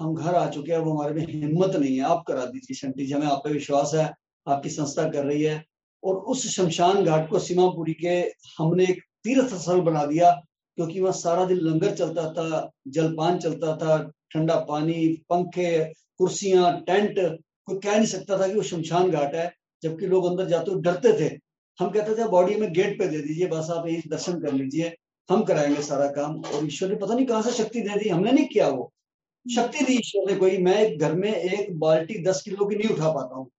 हम 0.00 0.14
घर 0.14 0.34
आ 0.34 0.48
चुके 0.50 0.72
हैं 0.72 0.78
वो 0.78 0.92
हमारे 0.92 1.14
में 1.14 1.26
हिम्मत 1.26 1.76
नहीं 1.76 1.96
है, 1.96 2.02
आप 2.02 2.24
करा 2.28 2.44
दीजिए 2.46 2.74
शंटी 2.76 3.06
जी, 3.06 3.12
हमें 3.12 3.26
आप 3.26 3.40
पे 3.44 3.52
विश्वास 3.52 3.92
है, 3.94 4.12
आपकी 4.46 4.70
संस्था 4.70 5.08
कर 5.10 5.24
रही 5.24 5.42
है। 5.42 5.62
और 6.02 6.16
उस 6.16 6.46
शमशान 6.48 7.04
घाट 7.04 7.28
को 7.30 7.38
सीमापुरी 7.38 7.92
के 7.94 8.16
हमने 8.58 8.84
एक 8.84 9.02
तीर्थ 9.24 9.54
स्थल 9.54 9.80
बना 9.80 10.04
दिया 10.06 10.30
क्योंकि 10.76 11.00
वहाँ 11.00 11.12
सारा 11.12 11.44
दिन 11.44 11.56
लंगर 11.56 11.94
चलता 11.94 12.32
था, 12.32 12.70
जलपान 12.88 13.38
चलता 13.38 13.76
था, 13.76 14.12
ठंडा 14.32 14.56
पानी, 14.56 15.24
पंखे, 15.30 15.84
कुर्सियाँ, 16.18 16.80
टेंट, 16.80 17.38
कोई 17.66 17.78
कह 17.78 17.96
नहीं 17.96 18.06
सकता 18.06 18.38
था 18.38 18.48
कि 18.48 18.54
वो 18.54 18.62
शमशान 18.62 19.10
घाट 19.10 19.34
है, 19.34 19.54
जबकि 19.82 20.06
लोग 20.06 20.26
अंदर 20.26 20.46
जाते 20.46 20.70
हुए 20.70 20.82
डरते 20.82 21.12
थे। 21.20 21.38
हम 21.80 21.90
कहते 21.90 22.14
थे, 22.14 22.28
बॉडी 22.28 22.54
में 22.54 22.72
गेट 22.72 22.98
पे 22.98 23.06
दे 23.06 23.18
दीजिए, 23.18 23.46
बस 23.46 23.70
आप 23.70 23.86
यही 23.86 24.02
दर्शन 24.08 24.40
कर 24.40 24.52
लीजिए, 24.52 24.96
हम 25.30 25.42
कराएँगे 25.42 25.82
सारा 25.82 26.06
काम। 26.06 26.40
और 26.40 26.66
ईश्वर 26.66 26.88
ने 26.88 26.94
पता 26.94 27.14
नहीं 27.14 27.26
कहाँ 27.26 27.42
से 27.42 27.50
शक्ति 27.50 27.80
दे 27.80 27.98
दी, 27.98 28.08
हमने 28.08 28.32
नहीं 28.32 28.46
किया 28.46 28.68
वो। 28.68 28.92
शक्ति 29.54 29.84
दी 29.84 29.92
ईश्वर 29.92 30.32
ने, 30.32 30.38
कोई 30.38 30.58
मैं 30.58 30.98
घर 30.98 31.14
में 31.14 31.34
एक 31.34 31.78
बाल्टी 31.78 32.22
दस 32.22 32.42
किलो 32.42 32.66
की 32.66 32.76
नहीं 32.76 32.88
उठा 32.88 33.12
पाता 33.12 33.34
हूँ। 33.34 33.50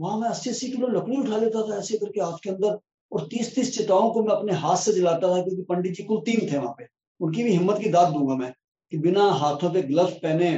वहाँ 0.00 0.18
मैं 0.18 0.28
अस्सी 0.28 0.50
अस्सी 0.50 0.68
किलो 0.68 0.88
लकड़ी 0.88 1.16
उठा 1.16 1.36
लेता 1.36 1.62
था, 1.62 1.78
ऐसे 1.78 1.98
करके 1.98 2.20
हाथ 2.20 2.38
के 2.42 2.50
अंदर 2.50 2.78
और 3.12 3.26
तीस 3.30 3.54
तीस 3.54 3.74
चिताओं 3.76 4.10
को 4.10 4.22
मैं 4.22 4.34
अपने 4.34 4.52
हाथ 4.54 4.76
से 4.76 4.92
जलाता 4.92 5.28
था 5.28 5.42
क्योंकि 5.42 5.62
पंडित 5.62 5.92
जी 5.92 6.02
कुल 6.02 6.20
तीन 6.20 6.46
थे 6.52 6.58
वहाँ 6.58 6.74
पे। 6.78 6.86
उनकी 7.20 7.44
भी 7.44 7.50
हिम्मत 7.50 7.78
की 7.78 7.88
दाद 7.88 8.12
दूँगा 8.12 8.34
मैं 8.34 8.52
कि 8.92 8.98
बिना 8.98 9.24
हाथों 9.32 9.70
पे 9.70 9.82
ग्लव्स 9.82 10.12
पहने 10.12 10.52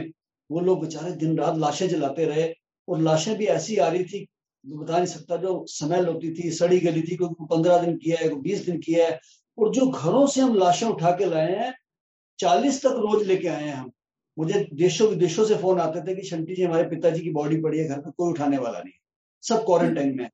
वो 0.51 0.61
लोग 0.61 0.81
बेचारे 0.81 1.13
दिन 1.13 1.39
रात 1.39 1.57
लाशें 1.59 1.89
जलाते 1.89 2.25
रहे 2.25 2.53
और 2.89 3.01
लाशें 3.01 3.37
भी 3.39 3.47
ऐसी 3.49 3.77
आ 3.77 3.89
रही 3.89 4.05
थी 4.05 4.27
बता 4.65 4.97
नहीं 4.97 5.07
सकता 5.07 5.37
जो 5.37 5.65
स्मेल 5.69 6.07
होती 6.07 6.33
थी 6.35 6.51
सड़ी 6.51 6.79
गली 6.81 7.03
थी 7.03 7.17
कोई 7.17 7.47
पंद्रह 7.47 7.79
दिन 7.79 7.97
किया 7.97 8.19
है 8.21 8.29
कोई 8.29 8.41
बीस 8.41 8.65
दिन 8.67 8.79
किया 8.81 9.07
है 9.07 9.19
और 9.59 9.73
जो 9.75 9.87
घरों 9.87 10.27
से 10.27 10.41
हम 10.41 10.55
लाशें 10.55 10.87
उठा 10.87 11.11
के 11.11 11.25
लाए 11.25 11.57
हैं 11.57 11.73
चालीस 12.39 12.81
तक 12.83 12.95
रोज 12.99 13.27
लेके 13.27 13.49
आए 13.49 13.63
हैं 13.63 13.75
हम। 13.75 13.91
मुझे 14.37 14.67
देशों 14.75 15.09
विदेशों 15.09 15.45
से 15.45 15.55
फ़ोन 15.55 15.81
आते 15.81 16.01
थे 16.01 16.15
कि 16.17 16.27
शंटी 16.29 16.55
जी 16.55 16.63
हमारे 16.63 16.85
पिताजी 16.89 17.21
की 17.21 17.31
बॉडी 17.31 17.57
पड़ी 17.61 17.79
है 17.79 17.89
घर 17.89 18.01
पे 18.01 18.11
कोई 18.11 18.31
उठाने 18.33 18.59
वाला 18.59 18.79
नहीं 18.79 18.93
सब 19.45 19.65
क्वारंटाइन 19.65 20.17
में। 20.17 20.25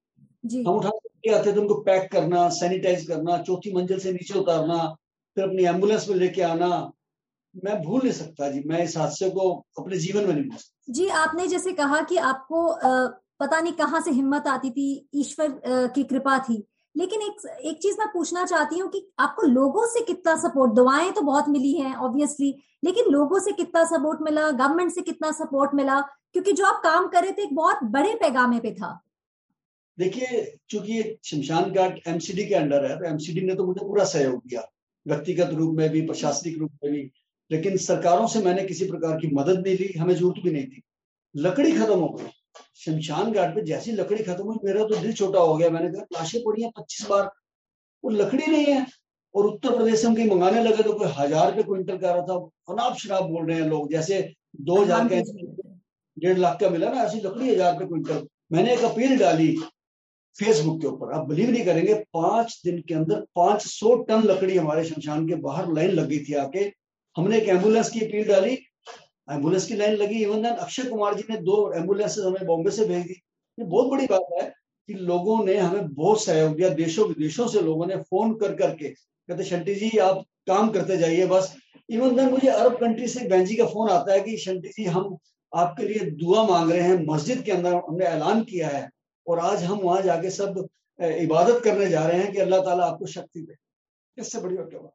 हम 0.67 0.75
उठा 0.75 0.91
के 1.25 1.31
आते 1.35 1.53
थे 1.53 1.59
उनको 1.59 1.75
पैक 1.83 2.11
करना 2.13 2.49
सैनिटाइज 2.51 3.07
करना, 3.09 3.37
चौथी 3.39 3.73
मंजिल 3.75 3.99
से 4.01 4.13
नीचे 4.13 4.39
उतारना, 4.39 4.79
फिर 5.37 5.45
अपनी 5.45 5.65
एंबुलेंस 5.65 6.09
में 6.09 6.17
लेके 6.17 6.43
आना। 6.45 6.69
मैं 7.65 7.81
भूल 7.83 8.01
नहीं 8.03 8.13
सकता 8.13 8.51
जी, 8.51 8.63
मैं 8.67 8.83
इस 8.85 8.97
हादसे 8.97 9.29
को 9.31 9.53
अपने 9.79 9.99
जीवन 9.99 10.27
में 10.27 10.35
नहीं 10.35 10.45
भूल 10.45 10.57
सकता। 10.57 10.93
जी, 10.93 11.09
आपने 11.09 11.47
जैसे 11.49 11.73
कहा 11.73 12.01
कि 12.03 12.17
आपको 12.17 12.67
पता 13.41 13.61
नहीं 13.61 13.73
कहाँ 13.73 14.01
से 14.01 14.11
हिम्मत 14.11 14.47
आती 14.47 14.71
थी, 14.71 15.09
ईश्वर 15.15 15.61
की 15.95 16.05
कृपा 16.05 16.39
थी। 16.39 16.65
लेकिन 16.95 17.21
एक 17.23 17.47
एक 17.65 17.79
चीज़ 17.83 17.99
मैं 17.99 18.07
पूछना 18.13 18.45
चाहती 18.45 18.79
हूँ 18.79 18.89
कि 18.91 19.07
आपको 19.19 19.43
लोगों 19.43 19.87
से 19.87 20.01
कितना 20.05 20.35
सपोर्ट 20.37 20.73
दुआएँ 20.73 21.11
तो 21.13 21.21
बहुत 21.23 21.49
मिली 21.49 21.73
हैं 21.73 21.95
ऑब्वियसली 21.97 22.55
लेकिन 22.85 23.11
लोगों 23.13 23.39
से 23.39 23.53
कितना 23.53 23.85
सपोर्ट 23.85 24.21
मिला 24.23 24.51
गवर्नमेंट 24.51 24.93
से 24.93 25.03
कितना 25.03 25.31
सपोर्ट 25.33 25.75
मिला? 25.75 26.01
क्योंकि 26.33 26.53
जो 26.53 26.65
आप 26.65 26.81
काम 26.83 27.07
कर 27.09 27.23
रहे 27.23 27.33
थे, 27.33 27.43
एक 27.43 27.55
बहुत 27.55 27.79
बड़े 27.85 28.15
पैगामे 28.15 28.59
पे 28.61 28.71
था। 28.75 28.99
देखिए 29.99 30.43
चूँकि 30.71 31.03
शमशान 31.25 31.71
घाट 31.73 32.01
एमसीडी 32.09 32.45
के 32.47 32.55
अंडर 32.55 32.85
है 32.85 32.99
तो 32.99 33.05
एमसीडी 33.05 33.41
ने 33.41 33.55
तो 33.55 33.67
मुझे 33.67 33.81
पूरा 33.81 34.05
सहयोग 34.07 34.43
दिया। 34.47 34.61
व्यक्तिगत 35.07 35.51
रूप 35.55 35.75
में 35.77 35.89
भी 35.91 36.01
प्रशासनिक 36.07 36.59
रूप 36.59 36.71
में 36.85 36.93
भी। 36.93 37.11
लेकिन 37.51 37.77
सरकारों 37.79 38.27
से 38.27 38.43
मैंने 38.43 38.65
किसी 38.65 38.85
प्रकार 38.87 39.17
की 39.17 39.29
मदद 39.35 39.67
नहीं 39.67 39.77
ली 39.77 39.93
हमें 39.99 40.15
ज़रूरत 40.15 40.43
भी 40.45 40.51
नहीं 40.51 40.67
थी। 40.67 40.83
लकड़ी 41.35 41.73
खत्म 41.73 41.99
हो 41.99 42.09
गई। 42.11 42.31
शमशान 42.77 43.33
घाट 43.33 43.55
पे 43.55 43.63
जैसी 43.65 43.93
लकड़ी 43.93 44.23
खत्म 44.25 44.45
हुई 44.45 44.59
मेरा 44.65 44.85
तो 44.85 44.97
दिल 44.97 45.13
छोटा 45.13 45.41
हो 45.41 45.57
गया। 45.57 45.71
मैंने 45.71 45.89
कहा 45.91 46.03
लाशें 46.13 46.41
पड़ी 46.45 46.63
हैं 46.63 46.71
पच्चीस 46.77 47.07
बार। 47.09 47.31
वो 48.05 48.11
लकड़ी 48.11 48.47
नहीं 48.47 48.65
है। 48.67 48.87
और 49.35 49.47
उत्तर 49.47 49.77
प्रदेश 49.77 50.01
से 50.01 50.07
हम 50.07 50.15
कहीं 50.15 50.31
मंगाने 50.31 50.63
लगे 50.63 50.83
तो 50.83 50.93
कोई 50.93 51.09
हज़ार 51.17 51.49
रुपये 51.49 51.63
क्विंटल 51.65 51.97
का 51.99 52.13
रहा 52.13 52.23
था। 52.23 52.35
अनाप 52.73 52.97
शराब 52.99 53.25
बोल 53.31 53.47
रहे 53.47 53.61
हैं 53.61 53.69
लोग 53.69 53.91
जैसे 53.93 54.21
दो 54.61 54.83
हज़ार 54.83 55.09
का 55.09 55.21
डेढ़ 56.17 56.39
लाख 56.39 56.59
का 56.61 56.71
मिला 56.71 56.91
ना 56.93 57.03
ऐसी 57.03 57.21
लकड़ी 57.21 57.49
हज़ार 57.51 57.73
रुपये 57.73 57.89
क्विंटल। 57.89 58.27
मैंने 58.53 58.73
एक 58.75 58.85
अपील 58.85 59.19
डाली 59.19 59.49
फेसबुक 60.37 60.81
के 60.81 60.87
ऊपर। 60.87 61.13
आप 61.13 61.29
बिलीव 61.29 61.51
नहीं 61.51 61.65
करेंगे, 61.65 61.95
पाँच 61.95 62.63
दिन 62.65 62.81
के 62.89 62.95
अंदर 62.95 63.25
पाँच 63.37 63.63
सौ 63.63 63.95
टन 63.95 64.23
लकड़ी 64.23 64.57
हमारे 64.57 64.85
शमशान 64.85 65.29
के 65.29 65.35
बाहर 65.35 65.73
लाइन 65.73 65.91
लग 65.91 66.09
गई 66.09 66.19
थी 66.19 66.35
आके। 66.35 66.61
हमने 67.17 67.37
एक 67.37 67.49
एंबुलेंस 67.49 67.91
की 67.91 68.01
अपील 68.01 68.29
डाली। 68.29 68.59
एंबुलेंस 69.31 69.67
की 69.67 69.75
लाइन 69.75 69.93
लगी। 69.93 70.23
इवन 70.23 70.43
देन 70.43 70.53
अक्षय 70.53 70.83
कुमार 70.83 71.15
जी 71.15 71.25
ने 71.31 71.37
दो 71.37 71.73
एंबुलेंस 71.73 72.19
हमें 72.19 72.47
बॉम्बे 72.47 72.71
से 72.71 72.85
भेज 72.85 73.03
दी। 73.03 73.23
ये 73.59 73.65
बहुत 73.65 73.87
बड़ी 73.87 74.07
बात 74.07 74.27
है 74.33 74.55
कि 74.87 74.95
लोगों 74.95 75.45
ने 75.45 75.57
हमें 75.57 75.95
बहुत 75.95 76.25
सहयोग 76.25 76.57
दिया। 76.57 76.69
देशों 76.69 77.09
विदेशों 77.09 77.49
से 77.49 77.61
लोगों 77.61 77.87
ने 77.87 77.97
फ़ोन 77.97 78.35
कर 78.35 78.55
करके 78.55 78.89
कहते, 78.89 79.45
शंटी 79.45 79.75
जी, 79.75 79.99
आप 79.99 80.17
काम 80.47 80.71
करते 80.71 80.97
जाइए 80.97 81.27
बस। 81.27 81.57
इवन 81.91 82.17
देन 82.17 82.29
मुझे 82.31 82.49
अरब 82.49 82.73
कंट्री 82.73 83.09
से 83.09 83.29
बहन 83.29 83.45
जी 83.45 83.57
का 83.57 83.65
फ़ोन 83.65 83.91
आता 83.91 84.13
है 84.13 84.21
कि, 84.21 84.37
शंटी 84.37 84.69
जी, 84.69 84.85
हम 84.85 85.17
आपके 85.55 85.83
लिए 85.83 86.11
दुआ 86.11 86.47
मांग 86.47 86.71
रहे 86.71 86.83
हैं। 86.83 87.07
मस्जिद 87.07 87.43
के 87.43 87.53
अंदर 87.53 87.75
हमने 87.75 88.05
ऐलान 88.05 88.43
किया 88.45 88.69
है। 88.69 88.91
और 89.29 89.39
आज 89.41 89.65
हम 89.65 89.79
वहाँ 89.79 90.03
जाके 90.03 90.31
सब 90.31 90.67
इबादत 90.99 91.61
करने 91.65 91.89
जा 91.89 92.07
रहे 92.07 92.21
हैं 92.21 92.33
कि 92.33 92.39
अल्लाह 92.41 92.61
ताला 92.61 92.85
आपको 92.87 93.07
शक्ति 93.09 93.41
दे। 93.41 93.55
इससे 94.17 94.41
बड़ी 94.41 94.57
और 94.57 94.65
क्या 94.65 94.81
बात 94.81 94.93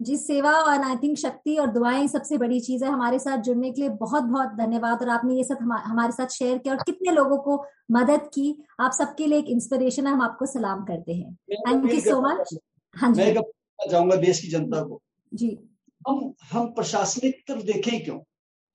जी 0.00 0.16
सेवा 0.16 0.50
और 0.52 0.82
आई 0.82 0.96
थिंक 0.96 1.16
शक्ति 1.18 1.56
और 1.56 1.66
दुआएँ 1.72 2.06
सबसे 2.08 2.36
बड़ी 2.38 2.58
चीज़ 2.60 2.84
है 2.84 2.90
हमारे 2.90 3.18
साथ 3.18 3.38
जुड़ने 3.38 3.70
के 3.70 3.80
लिए। 3.80 3.90
बहुत 3.98 4.22
बहुत 4.24 4.54
धन्यवाद 4.58 5.02
और 5.02 5.08
आपने 5.08 5.34
ये 5.34 5.44
सब 5.44 5.58
हमारे 5.84 6.12
साथ 6.12 6.34
शेयर 6.36 6.58
किया 6.58 6.74
और 6.74 6.82
कितने 6.82 7.12
लोगों 7.12 7.38
को 7.38 7.56
मदद 7.92 8.28
की। 8.34 8.46
आप 8.80 8.92
सबके 8.92 9.26
लिए 9.26 9.38
एक 9.38 9.48
इंस्पिरेशन 9.50 10.06
है 10.06 10.12
हम 10.12 10.22
आपको 10.22 10.46
सलाम 10.46 10.84
करते 10.84 11.14
हैं। 11.14 11.34
थैंक 11.68 11.92
यू 11.92 12.00
सो 12.00 12.20
मच 12.20 12.54
हाँ। 12.94 13.12
जी। 13.12 13.22
मैं 13.22 13.88
चाहूँगा 13.90 14.16
देश 14.16 14.40
की 14.40 14.48
जनता 14.48 14.82
को। 14.82 15.00
जी। 15.32 15.56
हम 16.00 16.32
हम 16.50 16.66
प्रशासनिक 16.74 17.42
तरफ़ 17.48 17.62
देखें 17.64 18.04
क्यों? 18.04 18.18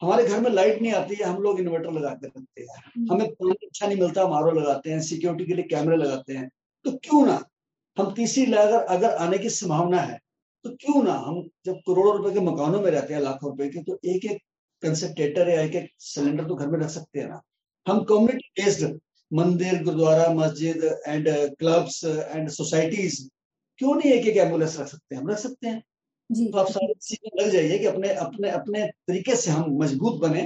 हमारे 0.02 0.24
घर 0.26 0.40
में 0.42 0.50
लाइट 0.52 0.82
नहीं 0.82 0.92
आती 0.94 1.16
है, 1.16 1.24
हम 1.24 1.42
लोग 1.44 1.60
इन्वर्टर 1.60 1.92
लगाते 1.92 2.28
रखते 2.28 2.62
हैं। 2.62 3.08
हमें 3.10 3.28
पानी 3.28 3.68
अच्छा 3.68 3.88
नहीं 3.88 4.00
मिलता, 4.00 4.28
मारो 4.28 4.52
लगाते 4.52 4.92
हैं, 4.92 5.02
सिक्योरिटी 5.02 5.46
के 5.46 5.54
लिए 5.54 5.66
कैमरे 5.66 5.98
लगाते 5.98 6.34
हैं। 6.34 6.50
तो 6.86 6.92
क्यों 7.04 7.26
ना 7.26 7.44
हम 7.98 8.14
तीसरी 8.14 8.46
लहर 8.46 8.74
अगर 8.74 9.16
आने 9.18 9.38
की 9.38 9.50
संभावना 9.52 10.02
है 10.02 10.20
तो 10.66 10.70
क्यों 10.76 11.02
ना 11.04 11.14
हम 11.20 11.42
जब 11.66 11.76
करोड़ों 11.88 12.16
रुपए 12.18 12.34
के 12.34 12.40
मकानों 12.42 12.82
में 12.82 12.90
रहते 12.92 13.14
हैं, 13.14 13.22
लाखों 13.22 13.50
रुपए 13.50 13.68
के 13.70 13.84
तो 13.84 14.00
एक 14.06 14.26
एक 14.26 14.42
कंसेंट्रेटर 14.84 15.50
या 15.50 15.62
एक 15.62 15.76
एक 15.76 15.90
सिलेंडर 16.00 16.46
तो 16.48 16.56
घर 16.56 16.68
में 16.68 16.80
रख 16.80 16.90
सकते 16.90 17.20
हैं 17.20 17.28
ना। 17.30 17.42
हम 17.88 18.04
कम्युनिटी 18.04 18.50
बेस्ड 18.58 19.00
मंदिर, 19.32 19.84
गुरुद्वारा, 19.84 20.28
मस्जिद 20.34 20.84
एंड 21.08 21.28
क्लब्स 21.60 22.04
एंड 22.06 22.50
सोसाइटीज 22.50 23.30
क्यों 23.80 23.96
नहीं 23.96 24.12
एक 24.12 24.28
एक 24.28 24.38
एंबुलेंस 24.38 24.80
रख 24.80 24.88
सकते 24.88 25.16
हैं? 25.16 25.22
हम 25.22 25.30
रख 25.30 25.38
सकते 25.38 25.68
हैं। 25.68 25.84
तो 26.30 26.58
आप 26.58 26.70
सारे 26.72 26.94
चीज़ें 27.02 27.42
लग 27.42 27.52
जाइए 27.52 27.78
कि 27.80 27.86
अपने 27.86 28.10
अपने 28.16 28.50
अपने 28.50 28.86
तरीके 29.08 29.36
से 29.36 29.52
हम 29.52 29.78
मज़बूत 29.82 30.20
बने, 30.22 30.42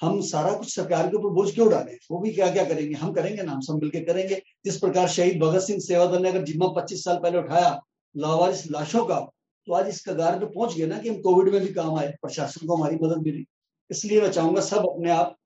हम 0.00 0.20
सारा 0.22 0.52
कुछ 0.52 0.74
सरकार 0.74 1.08
के 1.08 1.16
ऊपर 1.16 1.28
बोझ 1.28 1.54
क्यों 1.54 1.68
डालें? 1.70 1.96
वो 2.10 2.18
भी 2.18 2.32
क्या 2.32 2.50
क्या 2.52 2.64
करेंगे? 2.64 2.94
हम 2.94 3.12
करेंगे 3.12 3.42
ना, 3.42 3.52
हम 3.52 3.60
सब 3.60 3.80
मिलकर 3.82 4.04
करेंगे। 4.04 4.40
जिस 4.64 4.76
प्रकार 4.78 5.08
शहीद 5.08 5.40
भगत 5.42 5.60
सिंह 5.60 5.78
सेवा 5.80 6.06
दल 6.06 6.22
ने 6.22 6.28
अगर 6.28 6.42
जिम्मा 6.42 6.68
पच्चीस 6.76 7.04
साल 7.04 7.16
पहले 7.16 7.38
उठाया 7.38 7.78
लावारिस 8.14 8.70
लाशों 8.70 9.04
का 9.06 9.20
तो 9.66 9.72
आज 9.72 9.88
इस 9.88 10.04
कगार 10.04 10.38
पे 10.38 10.46
पहुँच 10.46 10.76
गए 10.76 10.86
ना 10.86 10.98
कि 10.98 11.08
हम 11.08 11.20
कोविड 11.20 11.52
में 11.52 11.60
भी 11.62 11.72
काम 11.74 11.94
आए, 11.98 12.08
प्रशासन 12.22 12.66
को 12.66 12.76
हमारी 12.76 12.96
मदद 13.02 13.22
मिली। 13.22 13.44
इसलिए 13.90 14.20
मैं 14.20 14.30
चाहूँगा 14.30 14.60
सब 14.60 14.88
अपने 14.90 15.10
आप 15.10 15.36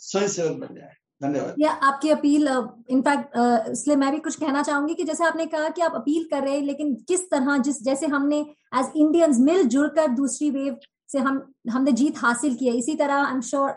स्वयं 0.00 0.28
सेवक 0.28 0.56
बन 0.58 0.74
जाए। 0.74 0.92
धन्यवाद। 1.24 1.54
या 1.58 1.70
आपकी 1.84 2.10
अपील 2.10 2.48
इनफैक्ट 2.90 3.36
इसलिए 3.70 3.96
मैं 3.96 4.10
भी 4.12 4.18
कुछ 4.20 4.36
कहना 4.36 4.62
चाहूँगी 4.62 4.94
कि 4.94 5.04
जैसे 5.04 5.24
आपने 5.24 5.46
कहा 5.48 5.68
कि 5.70 5.82
आप 5.82 5.94
अपील 5.96 6.24
कर 6.30 6.42
रहे 6.42 6.54
हैं 6.54 6.62
लेकिन 6.64 6.94
किस 7.08 7.30
तरह 7.30 7.58
जिस 7.60 7.82
जैसे 7.84 8.06
हमने 8.08 8.40
एज 8.74 8.92
इंडियंस 8.96 9.38
मिलजुल 9.42 9.88
कर 9.96 10.08
दूसरी 10.14 10.50
वेव 10.52 10.76
से 11.08 11.18
हम 11.20 11.42
हमने 11.70 11.92
जीत 11.94 12.18
हासिल 12.18 12.54
की 12.54 12.68
है। 12.68 12.76
इसी 12.76 12.94
तरह 12.96 13.14
I 13.16 13.32
am 13.32 13.40
sure 13.42 13.70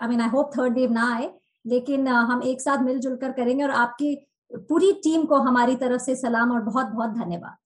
I 0.00 0.08
mean 0.08 0.20
I 0.20 0.28
hope 0.28 0.50
third 0.56 0.74
wave 0.74 0.92
ना 0.92 1.14
आए 1.14 1.30
लेकिन 1.64 2.08
हम 2.08 2.42
एक 2.44 2.60
साथ 2.60 2.82
मिलजुल 2.84 3.16
कर 3.16 3.32
करेंगे 3.32 3.64
और 3.64 3.70
आपकी 3.78 4.14
पूरी 4.68 4.92
टीम 5.02 5.24
को 5.26 5.36
हमारी 5.42 5.76
तरफ़ 5.76 6.02
से 6.02 6.14
सलाम 6.16 6.52
और 6.52 6.60
बहुत 6.62 6.86
बहुत 6.86 7.10
धन्यवाद। 7.12 7.56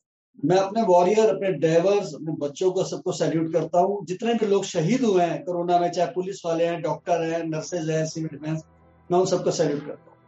मैं 0.42 0.56
अपने 0.58 0.82
वॉरियर 0.84 1.28
अपने 1.28 1.50
ड्राइवर्स 1.54 2.12
अपने 2.14 2.32
बच्चों 2.40 2.70
को 2.70 2.84
सबको 2.84 3.12
सैल्यूट 3.14 3.52
करता 3.52 3.80
हूँ। 3.80 4.04
जितने 4.06 4.34
भी 4.34 4.46
लोग 4.46 4.64
शहीद 4.66 5.04
हुए 5.04 5.22
हैं 5.22 5.42
कोरोना 5.44 5.78
में 5.78 5.90
चाहे 5.90 6.10
पुलिस 6.12 6.42
वाले 6.46 6.64
हैं 6.66 6.80
डॉक्टर 6.82 7.22
हैं 7.24 7.42
नर्सेज 7.46 7.90
हैं 7.90 8.04
सिविल 8.06 8.28
डिफेंस 8.32 8.62
मैं 9.10 9.18
उन 9.18 9.26
सबको 9.26 9.50
सैल्यूट 9.50 9.86
करता 9.86 10.10
हूँ। 10.10 10.18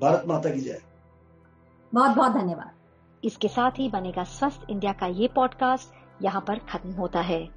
भारत 0.00 0.24
माता 0.28 0.50
की 0.50 0.60
जय। 0.60 0.80
बहुत 1.94 2.16
बहुत 2.16 2.32
धन्यवाद। 2.32 2.70
इसके 3.24 3.48
साथ 3.48 3.70
ही 3.70 3.88
बनेगा 3.88 4.24
स्वस्थ 4.24 4.66
इंडिया 4.70 4.92
का 4.92 5.06
ये 5.06 5.28
पॉडकास्ट 5.28 5.94
यहाँ 6.22 6.40
पर 6.40 6.58
खत्म 6.58 6.90
होता 6.90 7.20
है। 7.20 7.48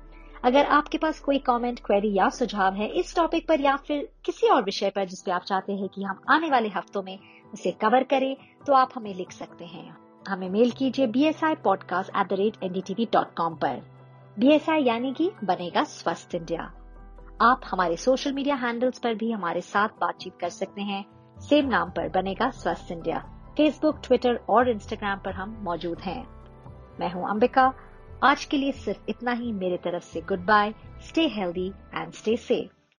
अगर 0.43 0.65
आपके 0.65 0.97
पास 0.97 1.19
कोई 1.19 1.37
कमेंट, 1.37 1.79
क्वेरी 1.79 2.13
या 2.13 2.29
सुझाव 2.29 2.73
है 2.73 2.87
इस 2.87 3.15
टॉपिक 3.15 3.47
पर 3.47 3.61
या 3.61 3.75
फिर 3.75 4.09
किसी 4.25 4.47
और 4.47 4.63
विषय 4.63 4.89
पर 4.89 5.05
जिसपे 5.05 5.31
आप 5.31 5.41
चाहते 5.41 5.73
हैं 5.73 5.89
कि 5.89 6.03
हम 6.03 6.21
आने 6.29 6.49
वाले 6.49 6.69
हफ्तों 6.69 7.03
में 7.03 7.19
उसे 7.53 7.71
कवर 7.71 8.03
करें 8.03 8.35
तो 8.67 8.73
आप 8.73 8.89
हमें 8.95 9.13
लिख 9.15 9.31
सकते 9.31 9.65
हैं। 9.65 9.97
हमें 10.27 10.49
मेल 10.49 10.71
कीजिए 10.71 11.07
B 11.07 11.23
S 11.23 11.43
I 11.43 11.55
podcast 11.55 12.09
at 12.17 12.27
the 12.27 12.33
rate 12.33 12.63
N 12.63 12.73
D 12.73 13.07
dot 13.13 13.35
com 13.37 13.55
पर। 13.55 13.81
बी 14.39 14.47
एस 14.47 14.69
आई 14.69 14.83
यानी 14.83 15.13
कि 15.13 15.31
बनेगा 15.43 15.83
स्वस्थ 15.83 16.35
इंडिया। 16.35 16.71
आप 17.41 17.61
हमारे 17.65 17.95
सोशल 17.97 18.31
मीडिया 18.31 18.55
हैंडल्स 18.55 18.97
पर 18.99 19.13
भी 19.15 19.31
हमारे 19.31 19.61
साथ 19.61 19.89
बातचीत 19.89 20.33
कर 20.41 20.49
सकते 20.49 20.81
हैं। 20.81 21.03
सेम 21.39 21.67
नाम 21.67 21.89
पर 21.89 22.09
बनेगा 22.09 22.49
स्वस्थ 22.49 22.91
इंडिया 22.91 23.19
फेसबुक 23.57 24.01
ट्विटर 24.03 24.39
और 24.49 24.69
इंस्टाग्राम 24.69 25.19
पर 25.19 25.31
हम 25.31 25.55
मौजूद 25.63 25.99
हैं। 25.99 26.23
मैं 26.99 27.11
हूँ 27.11 27.29
अंबिका। 27.29 27.73
आज 28.23 28.45
के 28.45 28.57
लिए 28.57 28.71
सिर्फ़ 28.71 29.05
इतना 29.09 29.31
ही। 29.31 29.51
मेरे 29.53 29.77
तरफ़ 29.77 30.03
से 30.03 30.21
good 30.21 30.45
bye 30.45 30.73
stay 31.07 31.27
healthy 31.27 31.67
and 31.95 32.11
stay 32.11 32.35
safe 32.37 32.78